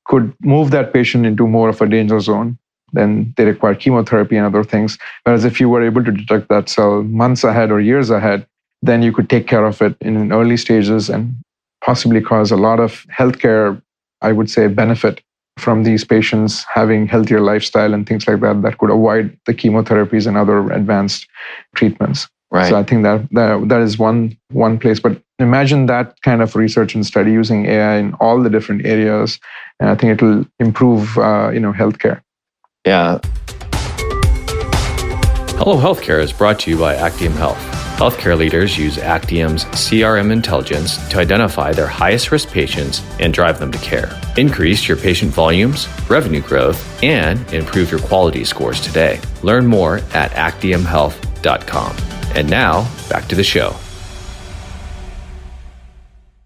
could 0.05 0.33
move 0.41 0.71
that 0.71 0.93
patient 0.93 1.25
into 1.25 1.47
more 1.47 1.69
of 1.69 1.81
a 1.81 1.87
danger 1.87 2.19
zone 2.19 2.57
then 2.95 3.33
they 3.37 3.45
require 3.45 3.75
chemotherapy 3.75 4.35
and 4.37 4.45
other 4.45 4.63
things. 4.63 4.97
Whereas 5.23 5.45
if 5.45 5.59
you 5.59 5.69
were 5.69 5.83
able 5.83 6.03
to 6.03 6.11
detect 6.11 6.49
that 6.49 6.69
cell 6.69 7.03
months 7.03 7.43
ahead 7.43 7.71
or 7.71 7.79
years 7.79 8.09
ahead, 8.09 8.47
then 8.85 9.01
you 9.01 9.11
could 9.11 9.29
take 9.29 9.47
care 9.47 9.65
of 9.65 9.81
it 9.81 9.95
in 10.01 10.31
early 10.31 10.57
stages 10.57 11.09
and 11.09 11.35
possibly 11.83 12.21
cause 12.21 12.51
a 12.51 12.57
lot 12.57 12.79
of 12.79 13.05
healthcare, 13.11 13.81
I 14.21 14.31
would 14.31 14.49
say, 14.49 14.67
benefit 14.67 15.21
from 15.57 15.83
these 15.83 16.03
patients 16.03 16.65
having 16.73 17.07
healthier 17.07 17.39
lifestyle 17.39 17.93
and 17.93 18.05
things 18.07 18.27
like 18.27 18.41
that 18.41 18.61
that 18.61 18.77
could 18.77 18.89
avoid 18.89 19.37
the 19.45 19.53
chemotherapies 19.53 20.27
and 20.27 20.37
other 20.37 20.71
advanced 20.71 21.27
treatments. 21.75 22.27
Right. 22.51 22.69
So 22.69 22.77
I 22.77 22.83
think 22.83 23.03
that, 23.03 23.27
that 23.31 23.67
that 23.69 23.81
is 23.81 23.97
one 23.97 24.37
one 24.51 24.77
place. 24.77 24.99
But 24.99 25.21
imagine 25.39 25.87
that 25.87 26.21
kind 26.21 26.41
of 26.41 26.55
research 26.55 26.95
and 26.95 27.05
study 27.05 27.31
using 27.31 27.65
AI 27.65 27.97
in 27.97 28.13
all 28.15 28.41
the 28.41 28.49
different 28.49 28.85
areas, 28.85 29.39
and 29.79 29.89
I 29.89 29.95
think 29.95 30.13
it 30.13 30.21
will 30.23 30.45
improve 30.59 31.17
uh, 31.17 31.49
you 31.51 31.59
know 31.59 31.73
healthcare. 31.73 32.21
Yeah. 32.85 33.19
Hello 35.57 35.77
Healthcare 35.77 36.21
is 36.21 36.31
brought 36.31 36.59
to 36.61 36.69
you 36.69 36.77
by 36.77 36.95
Actium 36.95 37.33
Health. 37.33 37.74
Healthcare 37.95 38.37
leaders 38.37 38.77
use 38.77 38.97
Actium's 38.97 39.63
CRM 39.65 40.29
intelligence 40.29 40.97
to 41.07 41.17
identify 41.17 41.71
their 41.71 41.87
highest 41.87 42.29
risk 42.29 42.49
patients 42.49 43.01
and 43.21 43.33
drive 43.33 43.57
them 43.57 43.71
to 43.71 43.77
care. 43.77 44.19
Increase 44.35 44.85
your 44.85 44.97
patient 44.97 45.31
volumes, 45.31 45.87
revenue 46.09 46.41
growth, 46.41 47.01
and 47.01 47.39
improve 47.53 47.89
your 47.89 48.01
quality 48.01 48.43
scores 48.43 48.81
today. 48.81 49.21
Learn 49.43 49.65
more 49.65 49.99
at 50.13 50.31
actiumhealth.com. 50.31 51.95
And 52.35 52.49
now, 52.49 52.85
back 53.07 53.29
to 53.29 53.35
the 53.35 53.45
show. 53.45 53.73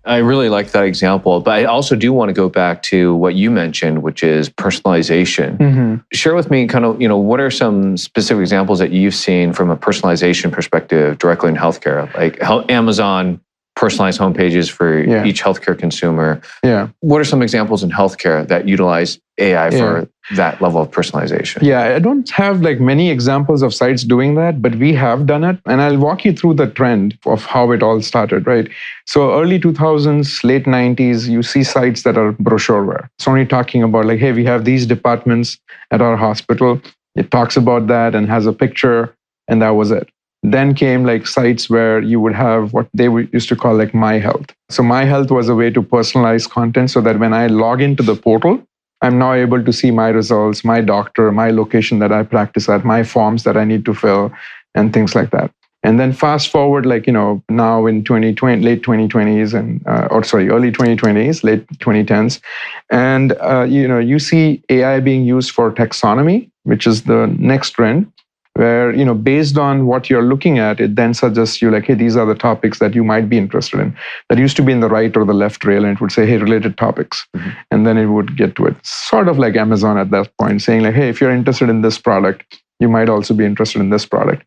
I 0.06 0.18
really 0.18 0.50
like 0.50 0.72
that 0.72 0.86
example, 0.86 1.42
but 1.42 1.52
I 1.52 1.66
also 1.66 1.96
do 1.96 2.14
want 2.14 2.30
to 2.30 2.34
go 2.34 2.50
back 2.50 2.82
to 2.84 3.16
what 3.16 3.36
you 3.36 3.52
mentioned, 3.52 4.02
which 4.02 4.24
is 4.24 4.50
personalization. 4.50 5.58
Mm-hmm. 5.58 5.96
Share 6.14 6.36
with 6.36 6.50
me 6.50 6.68
kind 6.68 6.86
of, 6.86 7.02
you 7.02 7.08
know, 7.08 7.18
what 7.18 7.40
are 7.40 7.52
some 7.52 7.98
specific 7.98 8.42
examples 8.42 8.80
that 8.80 8.92
you've 8.92 9.16
seen 9.16 9.52
from 9.54 9.70
a 9.70 9.76
personalization 9.78 10.52
perspective 10.52 11.18
directly 11.18 11.50
in 11.50 11.56
healthcare? 11.56 12.14
Like 12.16 12.42
how 12.42 12.66
Amazon 12.70 13.42
personalized 13.80 14.20
homepages 14.20 14.70
for 14.70 15.02
yeah. 15.02 15.24
each 15.24 15.42
healthcare 15.42 15.78
consumer. 15.78 16.42
Yeah. 16.64 16.90
What 17.00 17.22
are 17.22 17.26
some 17.26 17.42
examples 17.42 17.82
in 17.82 17.90
healthcare 17.90 18.46
that 18.48 18.68
utilize 18.68 19.20
AI 19.38 19.70
for 19.72 20.00
yeah. 20.00 20.06
That 20.36 20.62
level 20.62 20.82
of 20.82 20.92
personalization? 20.92 21.62
Yeah, 21.62 21.96
I 21.96 22.00
don't 22.00 22.30
have 22.30 22.62
like 22.62 22.80
many 22.80 23.10
examples 23.10 23.62
of 23.62 23.74
sites 23.74 24.04
doing 24.04 24.36
that, 24.36 24.62
but 24.62 24.76
we 24.76 24.94
have 24.94 25.26
done 25.26 25.44
it. 25.44 25.60
And 25.66 25.82
I'll 25.82 25.98
walk 25.98 26.26
you 26.26 26.34
through 26.34 26.56
the 26.56 26.68
trend 26.68 27.18
of 27.26 27.46
how 27.46 27.72
it 27.72 27.82
all 27.82 28.02
started, 28.02 28.46
right? 28.46 28.70
So 29.06 29.40
early 29.40 29.60
2000s, 29.60 30.44
late 30.44 30.66
90s, 30.66 31.28
you 31.28 31.42
see 31.44 31.64
sites 31.64 32.04
that 32.04 32.18
are 32.18 32.34
brochureware. 32.34 33.10
It's 33.18 33.28
only 33.28 33.46
talking 33.46 33.84
about 33.84 34.06
like, 34.06 34.20
hey, 34.20 34.32
we 34.32 34.46
have 34.46 34.66
these 34.66 34.86
departments 34.86 35.58
at 35.92 36.02
our 36.02 36.16
hospital. 36.16 36.82
It 37.16 37.32
talks 37.32 37.58
about 37.58 37.88
that 37.88 38.16
and 38.16 38.28
has 38.28 38.46
a 38.46 38.54
picture, 38.54 39.16
and 39.48 39.62
that 39.62 39.72
was 39.72 39.92
it. 39.92 40.10
Then 40.42 40.74
came 40.74 41.04
like 41.04 41.28
sites 41.28 41.70
where 41.70 42.00
you 42.00 42.22
would 42.22 42.34
have 42.34 42.72
what 42.72 42.88
they 42.94 43.10
used 43.10 43.50
to 43.50 43.58
call 43.58 43.76
like 43.76 43.94
My 43.94 44.20
Health. 44.20 44.46
So 44.70 44.84
My 44.84 45.04
Health 45.04 45.32
was 45.32 45.50
a 45.50 45.56
way 45.56 45.70
to 45.72 45.82
personalize 45.82 46.50
content 46.50 46.92
so 46.92 47.02
that 47.02 47.20
when 47.20 47.34
I 47.34 47.48
log 47.48 47.82
into 47.82 48.04
the 48.04 48.16
portal, 48.16 48.64
I'm 49.02 49.18
now 49.18 49.34
able 49.34 49.64
to 49.64 49.74
see 49.74 49.92
my 49.92 50.10
results, 50.10 50.66
my 50.66 50.82
doctor, 50.82 51.32
my 51.32 51.52
location 51.52 52.00
that 52.00 52.12
I 52.12 52.24
practice 52.24 52.68
at, 52.68 52.84
my 52.84 53.04
forms 53.04 53.44
that 53.44 53.56
I 53.56 53.64
need 53.64 53.86
to 53.86 53.94
fill, 53.94 54.32
and 54.76 54.94
things 54.94 55.16
like 55.16 55.32
that. 55.32 55.52
And 55.82 55.98
then 55.98 56.12
fast 56.12 56.52
forward, 56.52 56.86
like 56.86 57.08
you 57.08 57.14
know, 57.14 57.42
now 57.50 57.86
in 57.86 58.04
2020, 58.04 58.62
late 58.62 58.82
2020s, 58.82 59.58
and 59.58 59.82
uh, 59.88 60.08
or 60.12 60.24
sorry, 60.24 60.50
early 60.50 60.72
2020s, 60.72 61.44
late 61.44 61.66
2010s, 61.80 62.42
and 62.90 63.32
uh, 63.42 63.64
you 63.64 63.88
know, 63.88 64.00
you 64.00 64.20
see 64.20 64.62
AI 64.70 65.00
being 65.00 65.24
used 65.24 65.52
for 65.52 65.72
taxonomy, 65.72 66.50
which 66.64 66.86
is 66.86 67.04
the 67.04 67.34
next 67.40 67.72
trend 67.72 68.12
where 68.60 68.94
you 68.94 69.06
know 69.06 69.14
based 69.14 69.58
on 69.58 69.86
what 69.88 70.10
you're 70.10 70.30
looking 70.30 70.60
at 70.60 70.82
it 70.86 70.96
then 70.98 71.14
suggests 71.14 71.62
you 71.62 71.72
like 71.72 71.86
hey 71.86 71.94
these 71.94 72.18
are 72.22 72.26
the 72.26 72.36
topics 72.36 72.80
that 72.80 72.94
you 72.94 73.06
might 73.12 73.30
be 73.34 73.38
interested 73.38 73.80
in 73.80 73.96
that 74.28 74.38
used 74.38 74.58
to 74.58 74.66
be 74.70 74.74
in 74.74 74.82
the 74.82 74.90
right 74.90 75.16
or 75.16 75.24
the 75.24 75.38
left 75.42 75.64
rail 75.64 75.86
and 75.86 75.96
it 75.96 76.02
would 76.02 76.12
say 76.12 76.26
hey 76.26 76.38
related 76.38 76.78
topics. 76.78 77.26
Mm-hmm. 77.36 77.50
and 77.72 77.88
then 77.88 77.98
it 77.98 78.08
would 78.08 78.36
get 78.36 78.56
to 78.58 78.66
it. 78.66 78.76
Sort 78.86 79.30
of 79.30 79.40
like 79.40 79.56
amazon 79.56 79.98
at 79.98 80.12
that 80.12 80.36
point 80.38 80.62
saying 80.62 80.84
like 80.84 80.96
hey 80.96 81.08
if 81.08 81.22
you're 81.22 81.38
interested 81.40 81.70
in 81.70 81.82
this 81.88 81.98
product 81.98 82.62
you 82.82 82.90
might 82.90 83.10
also 83.10 83.34
be 83.34 83.46
interested 83.46 83.82
in 83.82 83.90
this 83.90 84.06
product. 84.06 84.46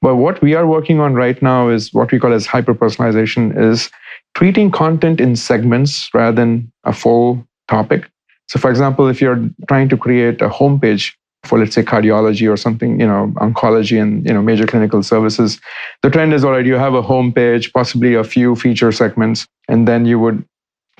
But 0.00 0.16
what 0.16 0.40
we 0.40 0.54
are 0.54 0.66
working 0.66 1.00
on 1.00 1.14
right 1.14 1.40
now 1.42 1.68
is 1.68 1.92
what 1.92 2.12
we 2.12 2.18
call 2.18 2.32
as 2.32 2.46
hyper 2.46 2.74
personalization 2.74 3.58
is 3.70 3.90
treating 4.34 4.70
content 4.70 5.20
in 5.20 5.36
segments 5.36 6.08
rather 6.14 6.34
than 6.34 6.72
a 6.84 6.94
full 6.94 7.46
topic. 7.68 8.10
So 8.48 8.58
for 8.58 8.70
example 8.70 9.08
if 9.08 9.20
you're 9.20 9.42
trying 9.68 9.90
to 9.90 9.96
create 9.96 10.40
a 10.40 10.48
homepage 10.48 11.12
for 11.44 11.58
let's 11.58 11.74
say 11.74 11.82
cardiology 11.82 12.50
or 12.50 12.56
something 12.56 13.00
you 13.00 13.06
know 13.06 13.32
oncology 13.36 14.00
and 14.00 14.26
you 14.26 14.32
know 14.32 14.42
major 14.42 14.66
clinical 14.66 15.02
services 15.02 15.60
the 16.02 16.10
trend 16.10 16.32
is 16.32 16.44
all 16.44 16.52
right 16.52 16.66
you 16.66 16.74
have 16.74 16.94
a 16.94 17.02
home 17.02 17.32
page 17.32 17.72
possibly 17.72 18.14
a 18.14 18.24
few 18.24 18.56
feature 18.56 18.92
segments 18.92 19.46
and 19.68 19.88
then 19.88 20.06
you 20.06 20.18
would 20.18 20.44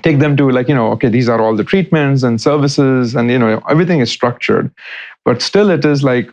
take 0.04 0.18
them 0.18 0.36
to 0.36 0.50
like 0.50 0.68
you 0.68 0.74
know 0.74 0.92
okay 0.92 1.08
these 1.08 1.28
are 1.28 1.40
all 1.40 1.56
the 1.56 1.64
treatments 1.64 2.22
and 2.22 2.40
services 2.40 3.14
and 3.16 3.30
you 3.30 3.38
know 3.38 3.60
everything 3.68 4.00
is 4.00 4.10
structured. 4.10 4.70
But 5.24 5.40
still 5.40 5.70
it 5.70 5.84
is 5.84 6.04
like 6.04 6.30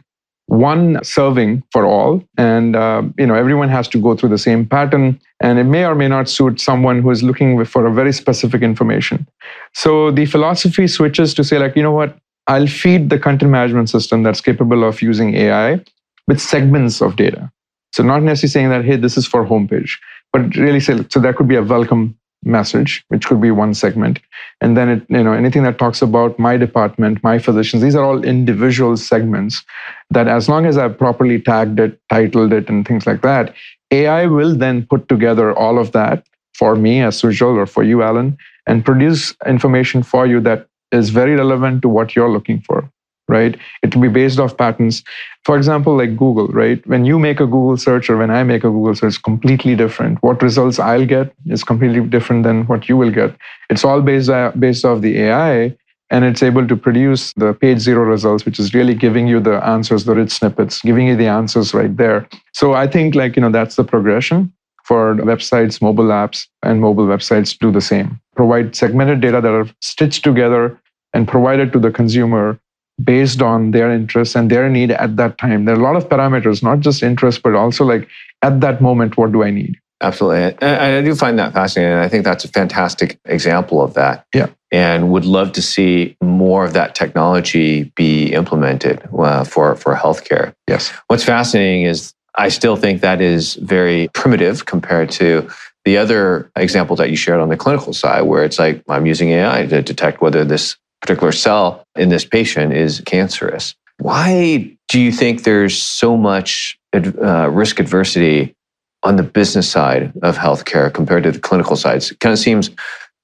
one 0.47 1.01
serving 1.01 1.63
for 1.71 1.85
all 1.85 2.21
and 2.37 2.75
uh, 2.75 3.03
you 3.17 3.25
know 3.25 3.35
everyone 3.35 3.69
has 3.69 3.87
to 3.87 3.97
go 3.97 4.15
through 4.15 4.29
the 4.29 4.37
same 4.37 4.65
pattern 4.65 5.19
and 5.39 5.57
it 5.57 5.63
may 5.63 5.85
or 5.85 5.95
may 5.95 6.09
not 6.09 6.27
suit 6.27 6.59
someone 6.59 7.01
who 7.01 7.09
is 7.09 7.23
looking 7.23 7.63
for 7.63 7.85
a 7.85 7.93
very 7.93 8.11
specific 8.11 8.61
information. 8.61 9.25
So 9.73 10.11
the 10.11 10.25
philosophy 10.25 10.87
switches 10.87 11.33
to 11.35 11.43
say 11.43 11.57
like 11.57 11.77
you 11.77 11.83
know 11.83 11.93
what 11.93 12.17
I'll 12.47 12.67
feed 12.67 13.09
the 13.09 13.19
content 13.19 13.51
management 13.51 13.89
system 13.89 14.23
that's 14.23 14.41
capable 14.41 14.83
of 14.83 15.01
using 15.01 15.35
AI 15.35 15.83
with 16.27 16.41
segments 16.41 17.01
of 17.01 17.15
data. 17.15 17.51
So 17.93 18.03
not 18.03 18.23
necessarily 18.23 18.51
saying 18.51 18.69
that, 18.69 18.85
hey, 18.85 18.95
this 18.97 19.17
is 19.17 19.27
for 19.27 19.45
homepage, 19.45 19.97
but 20.31 20.55
really 20.55 20.79
say, 20.79 21.05
so 21.09 21.19
that 21.19 21.35
could 21.35 21.47
be 21.47 21.55
a 21.55 21.63
welcome 21.63 22.17
message, 22.43 23.03
which 23.09 23.27
could 23.27 23.41
be 23.41 23.51
one 23.51 23.73
segment. 23.73 24.19
And 24.61 24.75
then 24.75 24.89
it, 24.89 25.05
you 25.09 25.23
know, 25.23 25.33
anything 25.33 25.63
that 25.63 25.77
talks 25.77 26.01
about 26.01 26.39
my 26.39 26.57
department, 26.57 27.23
my 27.23 27.37
physicians, 27.37 27.83
these 27.83 27.95
are 27.95 28.03
all 28.03 28.23
individual 28.23 28.97
segments 28.97 29.63
that 30.09 30.27
as 30.27 30.49
long 30.49 30.65
as 30.65 30.77
I've 30.77 30.97
properly 30.97 31.39
tagged 31.39 31.79
it, 31.79 31.99
titled 32.09 32.53
it, 32.53 32.69
and 32.69 32.87
things 32.87 33.05
like 33.05 33.21
that, 33.21 33.53
AI 33.91 34.25
will 34.25 34.55
then 34.55 34.87
put 34.87 35.07
together 35.07 35.53
all 35.53 35.77
of 35.77 35.91
that 35.91 36.25
for 36.55 36.75
me 36.75 37.01
as 37.01 37.21
Sujal 37.21 37.57
or 37.57 37.65
for 37.65 37.83
you, 37.83 38.01
Alan, 38.01 38.37
and 38.67 38.85
produce 38.85 39.35
information 39.45 40.01
for 40.01 40.25
you 40.25 40.39
that 40.41 40.67
is 40.91 41.09
very 41.09 41.35
relevant 41.35 41.81
to 41.81 41.89
what 41.89 42.15
you're 42.15 42.31
looking 42.31 42.61
for 42.61 42.89
right? 43.31 43.57
It 43.81 43.95
will 43.95 44.03
be 44.03 44.09
based 44.09 44.39
off 44.39 44.57
patterns. 44.57 45.03
For 45.45 45.57
example 45.57 45.95
like 45.97 46.15
google 46.17 46.47
right? 46.49 46.85
When 46.85 47.05
you 47.05 47.17
make 47.17 47.39
a 47.39 47.45
google 47.45 47.77
search 47.77 48.09
or 48.09 48.17
when 48.17 48.29
i 48.29 48.43
make 48.43 48.63
a 48.63 48.69
google 48.69 48.93
search 48.93 49.21
completely 49.23 49.75
different. 49.75 50.21
What 50.21 50.41
results 50.41 50.79
i'll 50.79 51.05
get 51.05 51.33
is 51.45 51.63
completely 51.63 52.01
different 52.01 52.43
than 52.43 52.65
what 52.65 52.89
you 52.89 52.97
will 52.97 53.11
get. 53.11 53.35
It's 53.69 53.85
all 53.85 54.01
based, 54.01 54.29
uh, 54.29 54.51
based 54.59 54.85
off 54.85 55.01
the 55.01 55.17
ai 55.21 55.75
and 56.09 56.25
it's 56.25 56.43
able 56.43 56.67
to 56.67 56.75
produce 56.75 57.31
the 57.43 57.53
page 57.53 57.79
zero 57.79 58.03
results 58.03 58.45
which 58.45 58.59
is 58.59 58.73
really 58.73 58.93
giving 58.93 59.27
you 59.27 59.39
the 59.39 59.65
answers 59.65 60.03
the 60.03 60.13
rich 60.13 60.31
snippets 60.31 60.81
giving 60.81 61.07
you 61.07 61.15
the 61.15 61.27
answers 61.27 61.73
right 61.73 61.95
there. 61.97 62.27
So 62.53 62.73
i 62.73 62.85
think 62.85 63.15
like 63.15 63.35
you 63.35 63.41
know 63.41 63.51
that's 63.51 63.77
the 63.77 63.85
progression 63.85 64.53
for 64.83 65.15
websites, 65.15 65.81
mobile 65.81 66.05
apps, 66.05 66.47
and 66.63 66.81
mobile 66.81 67.05
websites 67.05 67.57
do 67.57 67.71
the 67.71 67.79
same. 67.81 68.19
Provide 68.35 68.75
segmented 68.75 69.21
data 69.21 69.39
that 69.39 69.53
are 69.53 69.69
stitched 69.79 70.23
together 70.23 70.80
and 71.13 71.27
provided 71.27 71.73
to 71.73 71.79
the 71.79 71.91
consumer 71.91 72.59
based 73.03 73.41
on 73.41 73.71
their 73.71 73.91
interests 73.91 74.35
and 74.35 74.49
their 74.49 74.69
need 74.69 74.91
at 74.91 75.15
that 75.17 75.37
time. 75.37 75.65
There 75.65 75.75
are 75.75 75.79
a 75.79 75.83
lot 75.83 75.95
of 75.95 76.07
parameters, 76.09 76.61
not 76.61 76.79
just 76.79 77.03
interest, 77.03 77.41
but 77.41 77.55
also 77.55 77.85
like 77.85 78.07
at 78.41 78.61
that 78.61 78.81
moment, 78.81 79.17
what 79.17 79.31
do 79.31 79.43
I 79.43 79.51
need? 79.51 79.77
Absolutely. 80.01 80.57
And 80.61 80.81
I 80.97 81.01
do 81.01 81.13
find 81.15 81.37
that 81.37 81.53
fascinating. 81.53 81.97
I 81.97 82.07
think 82.07 82.23
that's 82.23 82.43
a 82.43 82.47
fantastic 82.47 83.19
example 83.25 83.81
of 83.81 83.93
that. 83.93 84.25
Yeah. 84.33 84.47
And 84.71 85.11
would 85.11 85.25
love 85.25 85.51
to 85.53 85.61
see 85.61 86.17
more 86.21 86.65
of 86.65 86.73
that 86.73 86.95
technology 86.95 87.91
be 87.95 88.33
implemented 88.33 89.07
uh, 89.17 89.43
for, 89.43 89.75
for 89.75 89.95
healthcare. 89.95 90.53
Yes. 90.67 90.91
What's 91.07 91.23
fascinating 91.23 91.83
is 91.83 92.13
I 92.35 92.49
still 92.49 92.75
think 92.75 93.01
that 93.01 93.21
is 93.21 93.55
very 93.55 94.07
primitive 94.13 94.65
compared 94.65 95.11
to 95.11 95.49
the 95.85 95.97
other 95.97 96.51
examples 96.55 96.99
that 96.99 97.09
you 97.09 97.15
shared 97.15 97.41
on 97.41 97.49
the 97.49 97.57
clinical 97.57 97.93
side, 97.93 98.21
where 98.21 98.43
it's 98.43 98.59
like 98.59 98.83
I'm 98.87 99.05
using 99.05 99.29
AI 99.31 99.65
to 99.65 99.81
detect 99.81 100.21
whether 100.21 100.45
this 100.45 100.77
particular 101.01 101.31
cell 101.31 101.85
in 101.95 102.09
this 102.09 102.25
patient 102.25 102.73
is 102.73 103.01
cancerous. 103.05 103.75
Why 103.99 104.75
do 104.87 104.99
you 104.99 105.11
think 105.11 105.43
there's 105.43 105.77
so 105.77 106.17
much 106.17 106.77
uh, 106.93 107.49
risk 107.49 107.79
adversity 107.79 108.55
on 109.03 109.15
the 109.15 109.23
business 109.23 109.69
side 109.69 110.11
of 110.21 110.37
healthcare 110.37 110.93
compared 110.93 111.23
to 111.23 111.31
the 111.31 111.39
clinical 111.39 111.75
sides? 111.75 112.11
It 112.11 112.19
kind 112.19 112.33
of 112.33 112.39
seems 112.39 112.69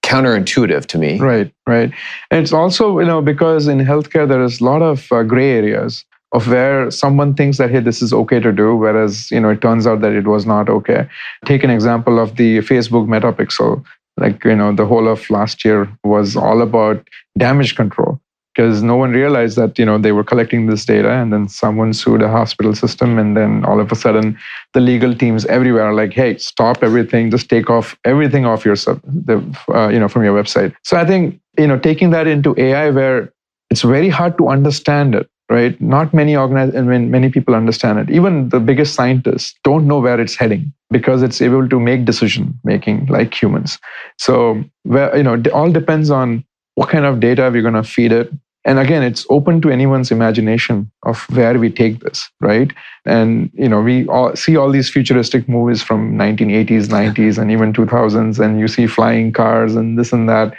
counterintuitive 0.03 0.85
to 0.87 0.97
me. 0.97 1.19
Right, 1.19 1.51
right. 1.67 1.91
And 2.31 2.41
it's 2.43 2.53
also, 2.53 2.99
you 2.99 3.05
know, 3.05 3.21
because 3.21 3.67
in 3.67 3.79
healthcare, 3.79 4.27
there 4.27 4.43
is 4.43 4.61
a 4.61 4.63
lot 4.63 4.81
of 4.81 5.11
uh, 5.11 5.23
gray 5.23 5.51
areas 5.51 6.05
of 6.33 6.47
where 6.47 6.91
someone 6.91 7.33
thinks 7.33 7.57
that 7.57 7.71
hey 7.71 7.79
this 7.79 8.01
is 8.01 8.11
okay 8.11 8.39
to 8.39 8.51
do 8.51 8.75
whereas 8.75 9.31
you 9.31 9.39
know 9.39 9.49
it 9.49 9.61
turns 9.61 9.87
out 9.87 10.01
that 10.01 10.11
it 10.11 10.27
was 10.27 10.45
not 10.45 10.69
okay 10.69 11.07
take 11.45 11.63
an 11.63 11.69
example 11.69 12.19
of 12.19 12.35
the 12.35 12.57
facebook 12.59 13.07
metapixel 13.07 13.83
like 14.17 14.43
you 14.43 14.55
know 14.55 14.73
the 14.73 14.85
whole 14.85 15.07
of 15.07 15.29
last 15.29 15.63
year 15.63 15.87
was 16.03 16.35
all 16.35 16.61
about 16.61 17.07
damage 17.37 17.75
control. 17.75 18.19
Because 18.55 18.81
no 18.81 18.95
one 18.95 19.11
realized 19.11 19.55
that 19.57 19.77
you 19.77 19.85
know 19.85 19.99
they 19.99 20.11
were 20.11 20.23
collecting 20.23 20.65
this 20.65 20.83
data 20.83 21.11
and 21.11 21.31
then 21.31 21.47
someone 21.47 21.93
sued 21.93 22.23
a 22.23 22.29
hospital 22.29 22.73
system 22.73 23.19
and 23.19 23.37
then 23.37 23.63
all 23.65 23.79
of 23.79 23.91
a 23.91 23.95
sudden 23.95 24.35
the 24.73 24.79
legal 24.79 25.13
teams 25.13 25.45
everywhere 25.45 25.83
are 25.83 25.93
like 25.93 26.11
hey 26.11 26.37
stop 26.39 26.81
everything. 26.81 27.29
Just 27.29 27.49
take 27.49 27.69
off 27.69 27.95
everything 28.03 28.47
off 28.47 28.65
your 28.65 28.75
sub 28.75 28.99
the 29.03 29.37
uh, 29.71 29.89
you 29.89 29.99
know 29.99 30.07
from 30.07 30.23
your 30.23 30.35
website. 30.41 30.73
So 30.83 30.97
i 30.97 31.05
think 31.05 31.39
you 31.59 31.67
know 31.67 31.77
taking 31.77 32.09
that 32.09 32.25
into 32.25 32.55
ai 32.57 32.89
where 32.89 33.31
it's 33.69 33.83
very 33.83 34.09
hard 34.09 34.39
to 34.39 34.47
understand 34.47 35.13
it 35.13 35.29
right? 35.49 35.79
Not 35.79 36.13
many 36.13 36.35
organize 36.35 36.75
I 36.75 36.81
mean, 36.81 37.09
many 37.11 37.29
people 37.29 37.55
understand 37.55 37.99
it. 37.99 38.09
Even 38.09 38.49
the 38.49 38.59
biggest 38.59 38.93
scientists 38.93 39.57
don't 39.63 39.87
know 39.87 39.99
where 39.99 40.19
it's 40.19 40.35
heading 40.35 40.73
because 40.89 41.23
it's 41.23 41.41
able 41.41 41.67
to 41.69 41.79
make 41.79 42.05
decision 42.05 42.57
making 42.63 43.05
like 43.07 43.33
humans. 43.39 43.79
So 44.17 44.63
where 44.83 45.15
you 45.15 45.23
know 45.23 45.35
it 45.35 45.47
all 45.47 45.71
depends 45.71 46.09
on 46.09 46.43
what 46.77 46.89
kind 46.89 47.05
of 47.05 47.19
data 47.19 47.49
we're 47.51 47.63
going 47.63 47.73
to 47.73 47.83
feed 47.83 48.11
it? 48.11 48.31
And 48.63 48.79
again 48.79 49.01
it's 49.01 49.25
open 49.29 49.61
to 49.61 49.71
anyone's 49.71 50.11
imagination 50.11 50.91
of 51.03 51.25
where 51.29 51.57
we 51.57 51.69
take 51.71 52.01
this 52.01 52.29
right? 52.41 52.71
And 53.05 53.49
you 53.53 53.67
know 53.67 53.81
we 53.81 54.07
all 54.07 54.35
see 54.35 54.57
all 54.57 54.71
these 54.71 54.89
futuristic 54.89 55.49
movies 55.49 55.81
from 55.81 56.17
1980s 56.17 56.87
90s 56.87 57.37
and 57.41 57.49
even 57.49 57.73
2000s 57.73 58.39
and 58.43 58.59
you 58.59 58.67
see 58.67 58.85
flying 58.85 59.31
cars 59.31 59.75
and 59.75 59.97
this 59.97 60.13
and 60.13 60.29
that. 60.29 60.53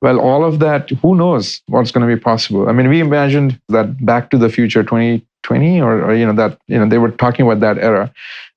Well, 0.00 0.18
all 0.18 0.44
of 0.44 0.58
that, 0.58 0.90
who 0.90 1.14
knows 1.14 1.60
what's 1.68 1.92
going 1.92 2.04
to 2.08 2.12
be 2.12 2.20
possible? 2.20 2.68
I 2.68 2.72
mean, 2.72 2.88
we 2.88 2.98
imagined 2.98 3.60
that 3.68 4.04
Back 4.04 4.30
to 4.30 4.38
the 4.38 4.48
Future 4.48 4.82
2020, 4.82 5.80
or, 5.80 6.02
or 6.02 6.14
you 6.16 6.26
know 6.26 6.32
that 6.32 6.58
you 6.66 6.76
know 6.76 6.88
they 6.88 6.98
were 6.98 7.12
talking 7.12 7.46
about 7.46 7.60
that 7.60 7.78
era, 7.78 8.12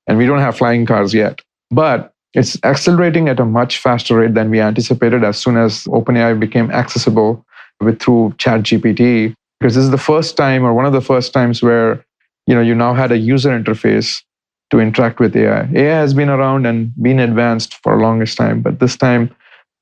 and 0.08 0.18
we 0.18 0.26
don't 0.26 0.40
have 0.40 0.58
flying 0.58 0.84
cars 0.86 1.14
yet, 1.14 1.40
but 1.70 2.15
it's 2.36 2.58
accelerating 2.64 3.30
at 3.30 3.40
a 3.40 3.46
much 3.46 3.78
faster 3.78 4.18
rate 4.18 4.34
than 4.34 4.50
we 4.50 4.60
anticipated. 4.60 5.24
As 5.24 5.38
soon 5.38 5.56
as 5.56 5.84
OpenAI 5.84 6.38
became 6.38 6.70
accessible 6.70 7.42
with 7.80 8.00
through 8.00 8.34
ChatGPT, 8.36 9.34
because 9.58 9.74
this 9.74 9.84
is 9.84 9.90
the 9.90 9.98
first 9.98 10.36
time, 10.36 10.62
or 10.62 10.74
one 10.74 10.84
of 10.84 10.92
the 10.92 11.00
first 11.00 11.32
times, 11.32 11.62
where 11.62 12.04
you 12.46 12.54
know 12.54 12.60
you 12.60 12.74
now 12.74 12.92
had 12.92 13.10
a 13.10 13.16
user 13.16 13.58
interface 13.58 14.22
to 14.70 14.80
interact 14.80 15.18
with 15.18 15.34
AI. 15.34 15.66
AI 15.74 15.98
has 15.98 16.12
been 16.12 16.28
around 16.28 16.66
and 16.66 16.92
been 17.02 17.18
advanced 17.20 17.74
for 17.82 17.94
a 17.94 18.02
longest 18.02 18.36
time, 18.36 18.60
but 18.60 18.80
this 18.80 18.96
time 18.96 19.34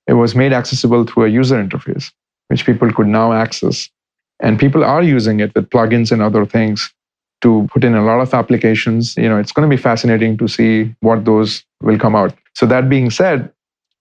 it 0.06 0.12
was 0.12 0.37
made 0.37 0.52
accessible 0.52 1.04
through 1.04 1.25
a 1.25 1.28
user 1.28 1.56
interface, 1.56 2.12
which 2.49 2.64
people 2.64 2.92
could 2.92 3.08
now 3.08 3.32
access. 3.32 3.90
And 4.40 4.61
people 4.61 4.84
are 4.84 5.02
using 5.02 5.40
it 5.40 5.52
with 5.56 5.70
plugins 5.70 6.12
and 6.12 6.23
other 6.23 6.46
things 6.46 6.92
to 7.40 7.68
put 7.73 7.82
in 7.82 7.94
a 7.94 8.04
lot 8.04 8.20
of 8.20 8.32
applications. 8.32 9.16
You 9.16 9.28
know, 9.28 9.38
it's 9.38 9.52
going 9.52 9.68
to 9.68 9.76
be 9.76 9.80
fascinating 9.80 10.37
to 10.38 10.46
see 10.46 10.94
what 11.00 11.25
those 11.25 11.64
will 11.82 11.99
come 11.99 12.14
out. 12.14 12.34
So 12.54 12.66
that 12.66 12.88
being 12.88 13.11
said, 13.11 13.52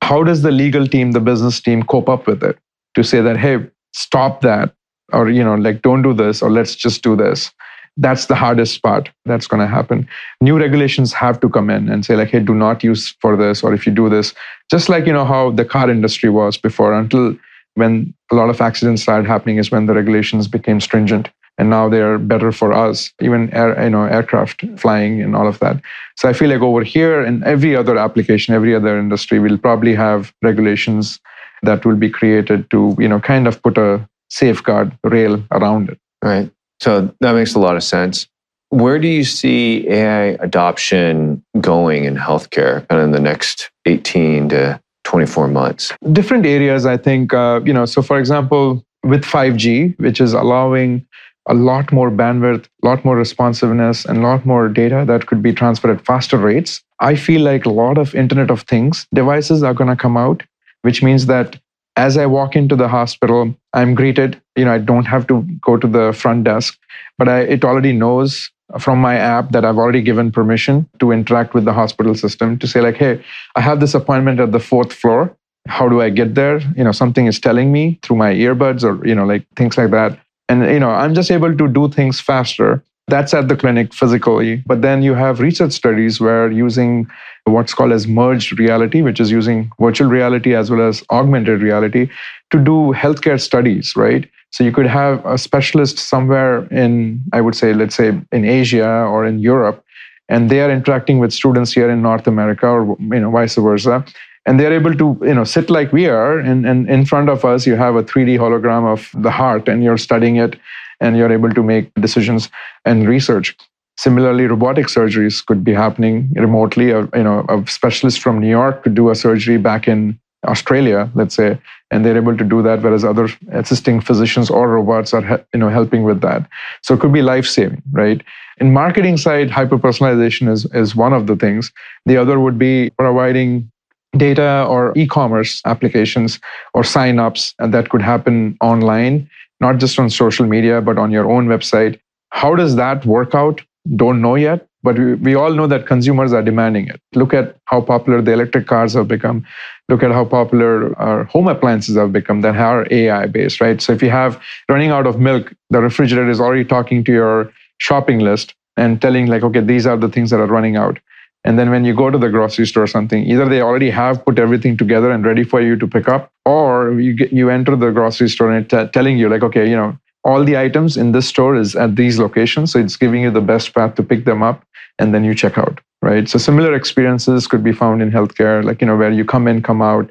how 0.01 0.24
does 0.24 0.41
the 0.41 0.51
legal 0.51 0.88
team, 0.88 1.12
the 1.12 1.19
business 1.19 1.60
team 1.62 1.83
cope 1.83 2.10
up 2.10 2.27
with 2.27 2.43
it 2.43 2.57
to 2.95 3.03
say 3.03 3.22
that, 3.22 3.38
hey, 3.38 3.65
stop 3.93 4.41
that, 4.41 4.74
or 5.12 5.29
you 5.29 5.43
know, 5.43 5.55
like 5.55 5.81
don't 5.81 6.01
do 6.01 6.13
this, 6.13 6.41
or 6.41 6.50
let's 6.50 6.75
just 6.75 7.03
do 7.03 7.15
this? 7.15 7.51
that's 7.98 8.25
the 8.25 8.36
hardest 8.36 8.81
part 8.81 9.10
that's 9.25 9.45
going 9.45 9.60
to 9.60 9.67
happen 9.67 10.07
new 10.41 10.57
regulations 10.57 11.13
have 11.13 11.39
to 11.39 11.48
come 11.48 11.69
in 11.69 11.89
and 11.89 12.05
say 12.05 12.15
like 12.15 12.29
hey 12.29 12.39
do 12.39 12.55
not 12.55 12.83
use 12.83 13.15
for 13.22 13.38
this 13.38 13.63
or 13.63 13.74
if 13.74 13.86
you 13.86 13.91
do 13.91 14.10
this 14.10 14.33
just 14.72 14.89
like 14.89 15.05
you 15.05 15.13
know 15.13 15.25
how 15.25 15.51
the 15.51 15.65
car 15.65 15.89
industry 15.89 16.29
was 16.29 16.57
before 16.57 16.93
until 16.93 17.36
when 17.75 18.13
a 18.31 18.36
lot 18.36 18.50
of 18.50 18.62
accidents 18.62 19.01
started 19.01 19.27
happening 19.27 19.57
is 19.57 19.69
when 19.69 19.86
the 19.86 19.93
regulations 19.93 20.48
became 20.48 20.79
stringent 20.79 21.29
and 21.57 21.69
now 21.69 21.88
they're 21.88 22.17
better 22.17 22.51
for 22.51 22.73
us 22.73 23.12
even 23.21 23.51
air 23.54 23.82
you 23.84 23.89
know 23.89 24.06
aircraft 24.06 24.63
flying 24.78 25.21
and 25.21 25.36
all 25.36 25.47
of 25.47 25.60
that 25.60 25.82
so 26.17 26.30
i 26.30 26.34
feel 26.34 26.49
like 26.49 26.62
over 26.62 26.84
here 26.84 27.23
and 27.23 27.43
every 27.43 27.75
other 27.75 27.97
application 27.97 28.54
every 28.54 28.75
other 28.75 28.97
industry 28.97 29.39
will 29.39 29.58
probably 29.58 29.93
have 29.93 30.34
regulations 30.41 31.19
that 31.62 31.86
will 31.86 31.95
be 31.95 32.10
created 32.10 32.69
to 32.69 32.95
you 32.99 33.08
know 33.08 33.19
kind 33.19 33.47
of 33.47 33.62
put 33.62 33.78
a 33.78 34.08
safeguard 34.30 34.97
rail 35.04 35.41
around 35.51 35.89
it 35.89 35.99
right 36.23 36.51
so 36.84 37.10
that 37.21 37.34
makes 37.34 37.56
a 37.56 37.60
lot 37.60 37.78
of 37.78 37.84
sense. 37.84 38.28
Where 38.69 38.99
do 38.99 39.08
you 39.08 39.23
see 39.23 39.88
AI 39.88 40.36
adoption 40.43 41.41
going 41.62 42.04
in 42.04 42.17
healthcare 42.17 42.86
kind 42.89 42.99
of 42.99 43.06
in 43.06 43.12
the 43.12 43.21
next 43.21 43.71
18 43.86 44.49
to 44.49 44.82
24 45.06 45.47
months? 45.47 45.93
Different 46.12 46.45
areas, 46.45 46.86
I 46.86 46.97
think. 46.97 47.34
Uh, 47.34 47.62
you 47.63 47.71
know, 47.71 47.86
so 47.86 48.01
for 48.01 48.19
example, 48.19 48.84
with 49.04 49.23
5G, 49.23 49.97
which 49.97 50.19
is 50.19 50.34
allowing 50.34 51.06
a 51.47 51.53
lot 51.53 51.91
more 51.91 52.10
bandwidth, 52.10 52.65
a 52.84 52.86
lot 52.86 53.03
more 53.03 53.17
responsiveness, 53.17 54.06
and 54.06 54.19
a 54.19 54.21
lot 54.21 54.45
more 54.45 54.69
data 54.69 55.03
that 55.08 55.25
could 55.25 55.41
be 55.41 55.53
transferred 55.53 55.97
at 55.97 56.06
faster 56.06 56.38
rates. 56.38 56.82
I 56.99 57.15
feel 57.15 57.41
like 57.41 57.65
a 57.65 57.69
lot 57.69 57.97
of 57.97 58.15
Internet 58.15 58.49
of 58.49 58.62
Things 58.62 59.08
devices 59.13 59.63
are 59.63 59.73
going 59.73 59.89
to 59.89 59.95
come 59.95 60.15
out, 60.15 60.43
which 60.84 61.03
means 61.03 61.25
that 61.25 61.60
as 61.95 62.17
I 62.17 62.25
walk 62.25 62.56
into 62.56 62.75
the 62.75 62.88
hospital, 62.88 63.56
I'm 63.73 63.93
greeted. 63.93 64.41
You 64.56 64.65
know, 64.65 64.73
I 64.73 64.77
don't 64.77 65.06
have 65.06 65.27
to 65.27 65.45
go 65.62 65.77
to 65.77 65.88
the 65.88 66.13
front 66.13 66.45
desk, 66.45 66.77
but 67.17 67.27
I, 67.27 67.41
it 67.41 67.63
already 67.63 67.93
knows 67.93 68.49
from 68.79 68.99
my 68.99 69.15
app 69.15 69.51
that 69.51 69.65
I've 69.65 69.77
already 69.77 70.01
given 70.01 70.32
permission 70.32 70.89
to 70.99 71.12
interact 71.12 71.53
with 71.53 71.65
the 71.65 71.73
hospital 71.73 72.15
system 72.15 72.58
to 72.60 72.67
say, 72.67 72.82
like, 72.82 72.95
hey, 72.95 73.23
I 73.56 73.62
have 73.62 73.79
this 73.79 73.93
appointment 73.93 74.39
at 74.39 74.51
the 74.51 74.60
fourth 74.60 74.91
floor. 74.91 75.36
How 75.67 75.88
do 75.88 76.01
I 76.01 76.10
get 76.10 76.36
there? 76.36 76.60
You 76.75 76.84
know, 76.84 76.91
something 76.91 77.27
is 77.27 77.39
telling 77.39 77.71
me 77.71 77.99
through 78.01 78.17
my 78.17 78.34
earbuds 78.34 78.84
or, 78.84 79.06
you 79.06 79.13
know, 79.13 79.25
like 79.25 79.45
things 79.56 79.77
like 79.77 79.91
that. 79.91 80.17
And, 80.49 80.65
you 80.65 80.79
know, 80.79 80.91
I'm 80.91 81.13
just 81.13 81.32
able 81.32 81.56
to 81.56 81.67
do 81.67 81.89
things 81.89 82.19
faster 82.19 82.84
that's 83.08 83.34
at 83.34 83.47
the 83.47 83.56
clinic 83.56 83.93
physically. 83.93 84.63
But 84.65 84.82
then 84.82 85.03
you 85.03 85.13
have 85.13 85.39
research 85.39 85.73
studies 85.73 86.21
where 86.21 86.49
using 86.49 87.08
what's 87.45 87.73
called 87.73 87.91
as 87.91 88.08
merged 88.08 88.58
reality, 88.58 89.01
which 89.01 89.19
is 89.19 89.29
using 89.29 89.69
virtual 89.79 90.08
reality 90.08 90.56
as 90.56 90.71
well 90.71 90.88
as 90.88 91.03
augmented 91.12 91.62
reality 91.62 92.10
to 92.51 92.60
do 92.60 92.93
healthcare 92.93 93.39
studies, 93.39 93.95
right? 93.95 94.29
So 94.51 94.63
you 94.63 94.71
could 94.71 94.86
have 94.86 95.25
a 95.25 95.38
specialist 95.38 95.97
somewhere 95.97 96.65
in, 96.67 97.21
I 97.34 97.41
would 97.41 97.56
say, 97.56 97.73
let's 97.73 97.95
say 97.95 98.10
in 98.32 98.45
Asia 98.45 98.88
or 98.88 99.25
in 99.25 99.39
Europe, 99.39 99.84
and 100.29 100.49
they 100.49 100.62
are 100.62 100.71
interacting 100.71 101.19
with 101.19 101.34
students 101.34 101.73
here 101.73 101.89
in 101.89 102.01
North 102.01 102.27
America 102.27 102.67
or 102.67 102.95
you 102.99 103.19
know 103.19 103.32
vice 103.32 103.56
versa. 103.56 104.06
And 104.45 104.60
they're 104.60 104.73
able 104.73 104.93
to, 104.95 105.17
you 105.21 105.34
know, 105.34 105.45
sit 105.45 105.69
like 105.69 105.93
we 105.93 106.08
are, 106.08 106.38
and, 106.38 106.65
and 106.65 106.89
in 106.89 107.06
front 107.06 107.29
of 107.29 107.45
us, 107.45 107.65
you 107.65 107.75
have 107.75 107.95
a 107.95 108.03
3D 108.03 108.38
hologram 108.38 108.86
of 108.86 109.10
the 109.21 109.32
heart, 109.32 109.69
and 109.69 109.84
you're 109.84 109.97
studying 109.97 110.36
it 110.36 110.60
and 110.99 111.17
you're 111.17 111.32
able 111.32 111.49
to 111.49 111.63
make 111.63 111.93
decisions 111.95 112.49
and 112.86 113.08
research. 113.08 113.56
Similarly, 113.97 114.47
robotic 114.47 114.88
surgeries 114.88 115.45
could 115.45 115.63
be 115.63 115.73
happening 115.73 116.32
remotely. 116.36 116.91
A, 116.91 117.01
you 117.13 117.23
know, 117.23 117.45
a 117.49 117.63
specialist 117.69 118.21
from 118.21 118.39
New 118.39 118.49
York 118.49 118.84
could 118.84 118.95
do 118.95 119.10
a 119.10 119.15
surgery 119.15 119.58
back 119.58 119.88
in 119.88 120.19
Australia, 120.45 121.10
let's 121.13 121.36
say, 121.36 121.58
and 121.91 122.03
they're 122.03 122.17
able 122.17 122.38
to 122.38 122.43
do 122.43 122.62
that, 122.63 122.82
whereas 122.82 123.06
other 123.06 123.29
assisting 123.51 124.01
physicians 124.01 124.49
or 124.49 124.67
robots 124.69 125.13
are 125.13 125.45
you 125.53 125.60
know 125.60 125.69
helping 125.69 126.03
with 126.03 126.21
that. 126.21 126.47
So 126.82 126.95
it 126.95 126.99
could 126.99 127.13
be 127.13 127.21
life 127.21 127.45
saving, 127.45 127.82
right? 127.91 128.21
In 128.58 128.73
marketing 128.73 129.17
side, 129.17 129.49
hyper 129.49 129.77
personalization 129.77 130.49
is 130.49 130.65
is 130.73 130.95
one 130.95 131.13
of 131.13 131.27
the 131.27 131.36
things. 131.36 131.71
The 132.06 132.17
other 132.17 132.39
would 132.39 132.58
be 132.58 132.89
providing 132.97 133.71
data 134.17 134.65
or 134.69 134.93
e-commerce 134.95 135.62
applications 135.65 136.39
or 136.73 136.84
sign-ups 136.84 137.56
that 137.60 137.89
could 137.89 138.02
happen 138.02 138.58
online 138.62 139.28
not 139.63 139.78
just 139.78 139.97
on 139.97 140.10
social 140.10 140.45
media, 140.45 140.82
but 140.82 140.97
on 140.97 141.10
your 141.17 141.30
own 141.36 141.47
website. 141.47 141.99
How 142.30 142.54
does 142.62 142.76
that 142.76 143.06
work 143.06 143.34
out? 143.34 143.62
Don't 143.95 144.21
know 144.21 144.36
yet, 144.36 144.67
but 144.84 144.97
we, 144.97 145.13
we 145.28 145.36
all 145.36 145.54
know 145.54 145.67
that 145.67 145.88
consumers 145.88 146.34
are 146.34 146.41
demanding 146.41 146.88
it. 146.88 146.99
Look 147.15 147.34
at 147.34 147.56
how 147.65 147.80
popular 147.82 148.21
the 148.21 148.34
electric 148.34 148.67
cars 148.67 148.93
have 148.93 149.08
become. 149.08 149.45
Look 149.89 150.04
at 150.04 150.12
how 150.12 150.26
popular 150.26 150.97
our 150.99 151.23
home 151.26 151.47
appliances 151.47 151.95
have 151.97 152.12
become 152.12 152.41
that 152.41 152.56
are 152.56 152.88
AI 152.91 153.26
based, 153.28 153.62
right? 153.62 153.82
So 153.82 153.93
if 153.93 154.02
you 154.02 154.10
have 154.10 154.41
running 154.69 154.91
out 154.91 155.08
of 155.08 155.19
milk, 155.19 155.54
the 155.69 155.82
refrigerator 155.82 156.30
is 156.30 156.41
already 156.41 156.65
talking 156.65 157.04
to 157.06 157.12
your 157.12 157.52
shopping 157.78 158.19
list 158.19 158.54
and 158.76 159.02
telling, 159.02 159.28
like, 159.28 159.43
okay, 159.43 159.60
these 159.60 159.86
are 159.86 159.97
the 159.97 160.10
things 160.10 160.30
that 160.32 160.39
are 160.39 160.47
running 160.47 160.78
out. 160.78 160.99
And 161.45 161.60
then 161.60 161.69
when 161.69 161.84
you 161.84 161.93
go 161.93 162.10
to 162.10 162.17
the 162.17 162.29
grocery 162.29 162.65
store 162.65 162.84
or 162.84 162.88
something, 162.88 163.25
either 163.25 163.47
they 163.49 163.62
already 163.62 163.89
have 163.89 164.23
put 164.23 164.39
everything 164.39 164.77
together 164.77 165.12
and 165.12 165.25
ready 165.25 165.43
for 165.43 165.62
you 165.62 165.75
to 165.75 165.88
pick 165.88 166.08
up, 166.08 166.32
or 166.45 166.99
you 166.99 167.13
get, 167.13 167.34
you 167.34 167.49
enter 167.49 167.75
the 167.75 167.91
grocery 167.91 168.29
store 168.29 168.51
and 168.51 168.71
it's 168.71 168.93
telling 168.93 169.17
you 169.17 169.27
like, 169.27 169.43
okay, 169.43 169.69
you 169.69 169.75
know, 169.75 169.97
all 170.23 170.43
the 170.45 170.58
items 170.58 170.95
in 170.95 171.12
this 171.12 171.27
store 171.27 171.56
is 171.58 171.75
at 171.75 171.97
these 171.97 172.17
locations, 172.17 172.71
so 172.71 172.79
it's 172.79 172.95
giving 172.95 173.23
you 173.23 173.32
the 173.32 173.41
best 173.41 173.73
path 173.73 173.95
to 173.95 174.03
pick 174.03 174.23
them 174.23 174.41
up, 174.41 174.63
and 174.99 175.13
then 175.13 175.25
you 175.25 175.36
check 175.36 175.58
out, 175.58 175.82
right? 176.01 176.29
So 176.29 176.39
similar 176.39 176.73
experiences 176.73 177.45
could 177.45 177.62
be 177.62 177.73
found 177.73 178.01
in 178.01 178.10
healthcare, 178.10 178.63
like 178.63 178.79
you 178.79 178.88
know, 178.88 178.95
where 178.95 179.12
you 179.12 179.25
come 179.25 179.49
in, 179.49 179.62
come 179.62 179.82
out, 179.82 180.10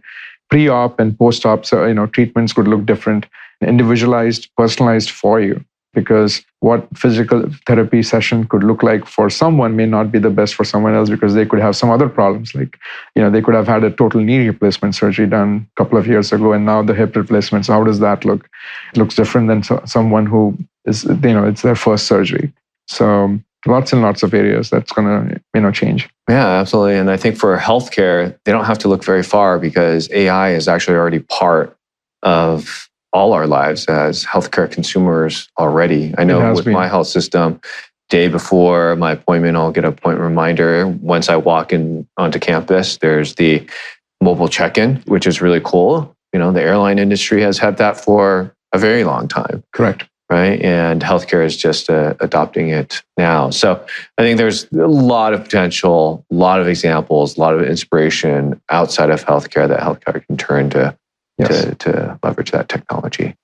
pre-op 0.51 1.01
and 1.01 1.19
post-op. 1.19 1.65
So 1.65 1.87
you 1.87 1.95
know, 1.95 2.07
treatments 2.07 2.53
could 2.53 2.69
look 2.69 2.85
different, 2.85 3.25
individualized, 3.63 4.51
personalized 4.55 5.11
for 5.11 5.41
you. 5.41 5.65
Because 5.95 6.43
what 6.61 6.87
physical 6.97 7.45
therapy 7.67 8.03
session 8.03 8.47
could 8.47 8.63
look 8.63 8.83
like 8.83 9.07
for 9.07 9.29
someone 9.29 9.77
may 9.77 9.87
not 9.87 10.11
be 10.11 10.19
the 10.19 10.31
best 10.31 10.55
for 10.55 10.65
someone 10.65 10.95
else 10.95 11.11
because 11.11 11.35
they 11.35 11.45
could 11.45 11.61
have 11.61 11.77
some 11.77 11.91
other 11.91 12.09
problems 12.09 12.55
like 12.55 12.79
you 13.15 13.23
know 13.23 13.31
they 13.31 13.43
could 13.43 13.55
have 13.55 13.67
had 13.67 13.85
a 13.85 13.91
total 13.91 14.21
knee 14.21 14.47
replacement 14.47 14.95
surgery 14.95 15.27
done 15.27 15.67
a 15.77 15.83
couple 15.83 15.99
of 15.99 16.07
years 16.07 16.33
ago 16.33 16.53
and 16.53 16.65
now 16.65 16.83
the 16.83 16.95
hip 16.95 17.15
replacement 17.17 17.67
so 17.67 17.73
how 17.73 17.85
does 17.85 17.99
that 17.99 18.25
look? 18.25 18.49
It 18.95 18.99
looks 18.99 19.15
different 19.15 19.49
than 19.49 19.63
so, 19.63 19.83
someone 19.85 20.27
who 20.27 20.57
is 20.85 21.05
you 21.05 21.35
know 21.35 21.45
it's 21.47 21.63
their 21.63 21.77
first 21.77 22.07
surgery. 22.07 22.53
So 22.89 23.39
lots 23.67 23.93
and 23.93 24.03
lots 24.03 24.23
of 24.23 24.35
areas 24.35 24.71
that's 24.71 24.93
going 24.93 25.07
to 25.07 25.41
you 25.55 25.61
know 25.61 25.73
change. 25.73 26.09
Yeah 26.29 26.47
absolutely. 26.47 26.97
And 26.97 27.11
i 27.11 27.17
think 27.17 27.37
for 27.37 27.57
healthcare 27.59 28.39
they 28.45 28.53
don't 28.53 28.65
have 28.65 28.79
to 28.79 28.89
look 28.89 29.05
very 29.05 29.23
far 29.23 29.59
because 29.59 30.11
ai 30.13 30.55
is 30.55 30.69
actually 30.69 30.97
already 30.97 31.21
part 31.21 31.77
of 32.23 32.89
all 33.13 33.33
our 33.33 33.47
lives 33.47 33.87
as 33.87 34.25
healthcare 34.25 34.71
consumers 34.71 35.49
already 35.59 36.15
i 36.19 36.25
know 36.25 36.53
with 36.53 36.65
been. 36.65 36.73
my 36.73 36.89
health 36.89 37.07
system 37.07 37.61
day 38.09 38.29
before 38.29 38.97
my 38.97 39.13
appointment 39.13 39.57
i'll 39.57 39.73
get 39.73 39.85
an 39.85 39.91
appointment 39.91 40.29
reminder 40.29 40.87
once 40.87 41.29
i 41.29 41.37
walk 41.37 41.73
in 41.73 42.07
onto 42.17 42.39
campus 42.39 42.99
there's 42.99 43.35
the 43.37 43.69
mobile 44.23 44.49
check-in 44.49 44.97
which 45.07 45.27
is 45.27 45.41
really 45.41 45.61
cool 45.65 46.15
you 46.33 46.39
know 46.39 46.53
the 46.53 46.63
airline 46.63 46.99
industry 46.99 47.43
has 47.43 47.59
had 47.59 47.77
that 47.77 47.97
for 47.97 48.55
a 48.73 48.79
very 48.79 49.05
long 49.05 49.29
time 49.29 49.63
correct 49.73 50.09
right? 50.33 50.63
And 50.63 51.03
healthcare 51.03 51.45
is 51.45 51.59
just 51.59 51.91
uh, 51.91 52.15
adopting 52.21 52.71
it 52.71 53.03
now. 53.19 53.51
So 53.51 53.85
I 54.17 54.23
think 54.23 54.39
there's 54.39 54.65
a 54.73 54.87
lot 54.87 55.35
of 55.35 55.43
potential, 55.43 56.25
a 56.31 56.35
lot 56.35 56.59
of 56.59 56.69
examples, 56.69 57.37
a 57.37 57.41
lot 57.41 57.55
of 57.55 57.63
inspiration 57.63 58.59
outside 58.71 59.11
of 59.11 59.23
healthcare 59.23 59.69
that 59.69 59.81
healthcare 59.81 60.27
can 60.27 60.39
turn 60.39 60.71
to 60.71 60.97
yes. 61.39 61.65
to, 61.65 61.75
to 61.77 62.19
leverage 62.23 62.51
that 62.51 62.69
technology. 62.69 63.35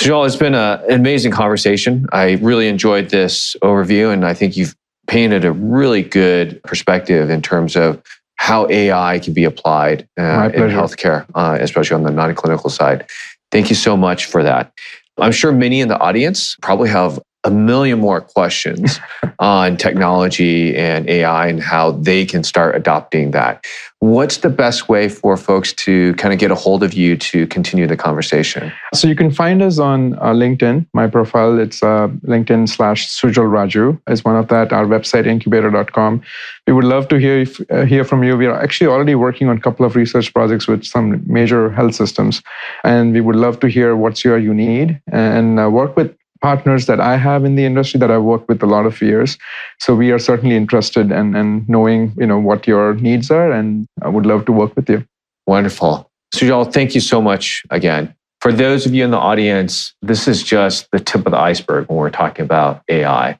So 0.00 0.06
Joel, 0.06 0.24
it's 0.24 0.36
been 0.36 0.54
a, 0.54 0.82
an 0.88 0.94
amazing 1.00 1.32
conversation. 1.32 2.06
I 2.12 2.32
really 2.34 2.68
enjoyed 2.68 3.10
this 3.10 3.56
overview, 3.62 4.12
and 4.12 4.26
I 4.26 4.34
think 4.34 4.56
you've 4.56 4.76
painted 5.06 5.44
a 5.44 5.52
really 5.52 6.02
good 6.02 6.62
perspective 6.64 7.30
in 7.30 7.40
terms 7.40 7.76
of 7.76 8.02
how 8.36 8.68
AI 8.68 9.18
can 9.18 9.32
be 9.32 9.44
applied 9.44 10.06
uh, 10.18 10.50
in 10.52 10.68
healthcare, 10.70 11.26
uh, 11.34 11.56
especially 11.60 11.94
on 11.94 12.02
the 12.02 12.10
non-clinical 12.10 12.68
side. 12.68 13.08
Thank 13.50 13.70
you 13.70 13.76
so 13.76 13.96
much 13.96 14.26
for 14.26 14.42
that. 14.42 14.72
I'm 15.18 15.32
sure 15.32 15.52
many 15.52 15.80
in 15.80 15.88
the 15.88 15.98
audience 15.98 16.56
probably 16.60 16.90
have 16.90 17.18
a 17.46 17.50
million 17.50 18.00
more 18.00 18.20
questions 18.20 19.00
on 19.38 19.76
technology 19.76 20.76
and 20.76 21.08
AI 21.08 21.46
and 21.46 21.62
how 21.62 21.92
they 21.92 22.26
can 22.26 22.42
start 22.42 22.74
adopting 22.74 23.30
that. 23.30 23.64
What's 24.00 24.38
the 24.38 24.50
best 24.50 24.88
way 24.88 25.08
for 25.08 25.36
folks 25.36 25.72
to 25.84 26.12
kind 26.14 26.34
of 26.34 26.38
get 26.38 26.50
a 26.50 26.54
hold 26.54 26.82
of 26.82 26.92
you 26.92 27.16
to 27.16 27.46
continue 27.46 27.86
the 27.86 27.96
conversation? 27.96 28.70
So 28.92 29.08
you 29.08 29.16
can 29.16 29.30
find 29.30 29.62
us 29.62 29.78
on 29.78 30.14
uh, 30.14 30.34
LinkedIn. 30.34 30.86
My 30.92 31.06
profile, 31.06 31.58
it's 31.58 31.82
uh, 31.82 32.08
LinkedIn 32.26 32.68
slash 32.68 33.08
Sujal 33.08 33.48
Raju 33.48 33.98
is 34.10 34.22
one 34.24 34.36
of 34.36 34.48
that. 34.48 34.72
Our 34.72 34.84
website, 34.84 35.24
enqbator.com. 35.24 36.22
We 36.66 36.72
would 36.72 36.84
love 36.84 37.08
to 37.08 37.16
hear, 37.16 37.46
uh, 37.70 37.84
hear 37.84 38.04
from 38.04 38.22
you. 38.22 38.36
We 38.36 38.46
are 38.46 38.60
actually 38.60 38.88
already 38.88 39.14
working 39.14 39.48
on 39.48 39.56
a 39.56 39.60
couple 39.60 39.86
of 39.86 39.96
research 39.96 40.34
projects 40.34 40.66
with 40.68 40.84
some 40.84 41.22
major 41.26 41.70
health 41.70 41.94
systems. 41.94 42.42
And 42.84 43.14
we 43.14 43.22
would 43.22 43.36
love 43.36 43.60
to 43.60 43.68
hear 43.68 43.96
what's 43.96 44.24
your 44.24 44.36
you 44.36 44.52
need 44.52 45.00
and 45.10 45.58
uh, 45.58 45.70
work 45.70 45.96
with 45.96 46.14
partners 46.46 46.86
that 46.86 47.00
I 47.00 47.16
have 47.16 47.44
in 47.44 47.56
the 47.56 47.64
industry 47.64 47.98
that 47.98 48.08
I've 48.08 48.22
worked 48.22 48.46
with 48.48 48.62
a 48.62 48.66
lot 48.66 48.86
of 48.86 49.02
years. 49.02 49.36
So 49.80 49.96
we 49.96 50.12
are 50.12 50.18
certainly 50.20 50.54
interested 50.54 51.10
in, 51.10 51.34
in 51.34 51.64
knowing, 51.66 52.14
you 52.16 52.24
know, 52.24 52.38
what 52.38 52.68
your 52.68 52.94
needs 52.94 53.32
are, 53.32 53.50
and 53.50 53.84
I 54.00 54.08
would 54.08 54.26
love 54.26 54.44
to 54.44 54.52
work 54.52 54.76
with 54.76 54.88
you. 54.88 55.04
Wonderful. 55.48 56.08
Sujal, 56.32 56.72
thank 56.72 56.94
you 56.94 57.00
so 57.00 57.20
much 57.20 57.64
again. 57.70 58.14
For 58.42 58.52
those 58.52 58.86
of 58.86 58.94
you 58.94 59.02
in 59.02 59.10
the 59.10 59.18
audience, 59.18 59.92
this 60.02 60.28
is 60.28 60.44
just 60.44 60.88
the 60.92 61.00
tip 61.00 61.26
of 61.26 61.32
the 61.32 61.38
iceberg 61.50 61.88
when 61.88 61.98
we're 61.98 62.10
talking 62.10 62.44
about 62.44 62.80
AI. 62.88 63.36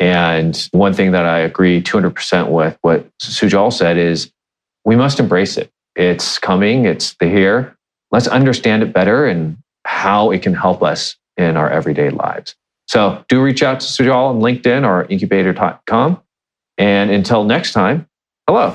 And 0.00 0.68
one 0.72 0.94
thing 0.94 1.12
that 1.12 1.26
I 1.26 1.38
agree 1.38 1.80
200% 1.80 2.48
with 2.48 2.76
what 2.82 3.06
Sujal 3.20 3.72
said 3.72 3.96
is 3.96 4.32
we 4.84 4.96
must 4.96 5.20
embrace 5.20 5.56
it. 5.56 5.70
It's 5.94 6.40
coming, 6.40 6.86
it's 6.86 7.14
the 7.20 7.28
here. 7.28 7.76
Let's 8.10 8.26
understand 8.26 8.82
it 8.82 8.92
better 8.92 9.28
and 9.28 9.58
how 9.84 10.32
it 10.32 10.42
can 10.42 10.54
help 10.54 10.82
us 10.82 11.14
in 11.38 11.56
our 11.56 11.70
everyday 11.70 12.10
lives. 12.10 12.54
So 12.86 13.24
do 13.28 13.40
reach 13.40 13.62
out 13.62 13.80
to 13.80 13.86
Sujal 13.86 14.30
on 14.30 14.40
LinkedIn 14.40 14.86
or 14.86 15.04
enqbator.com. 15.04 16.20
And 16.78 17.10
until 17.10 17.44
next 17.44 17.72
time, 17.72 18.08
hello. 18.46 18.70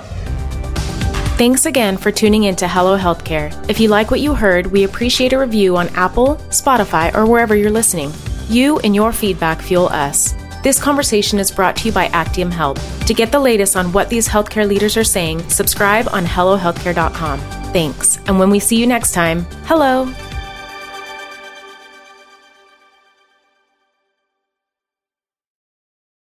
Thanks 1.36 1.65
again 1.65 1.97
for 1.97 2.12
tuning 2.12 2.43
in 2.43 2.56
to 2.58 2.67
Hello 2.67 2.97
Healthcare. 2.97 3.52
If 3.67 3.80
you 3.80 3.88
like 3.88 4.12
what 4.12 4.19
you 4.19 4.36
heard, 4.36 4.67
we 4.67 4.84
appreciate 4.84 5.34
a 5.34 5.39
review 5.39 5.76
on 5.78 5.89
Apple, 5.89 6.36
Spotify, 6.49 7.13
or 7.15 7.26
wherever 7.26 7.56
you're 7.56 7.71
listening. 7.71 8.13
You 8.49 8.78
and 8.80 8.93
your 8.93 9.12
feedback 9.12 9.62
fuel 9.62 9.88
us. 9.88 10.36
This 10.63 10.80
conversation 10.80 11.39
is 11.39 11.52
brought 11.52 11.76
to 11.78 11.88
you 11.88 11.91
by 11.91 12.06
Actium 12.08 12.52
Health. 12.52 13.06
To 13.08 13.13
get 13.13 13.32
the 13.32 13.39
latest 13.39 13.76
on 13.76 13.91
what 13.91 14.10
these 14.10 14.28
healthcare 14.28 14.67
leaders 14.67 14.95
are 14.95 15.04
saying, 15.04 15.49
subscribe 15.49 16.08
on 16.13 16.23
HelloHealthcare.com. 16.26 17.39
Thanks. 17.73 18.17
And 18.28 18.38
when 18.38 18.49
we 18.49 18.60
see 18.60 18.78
you 18.78 18.86
next 18.86 19.12
time, 19.13 19.45
hello. 19.65 20.06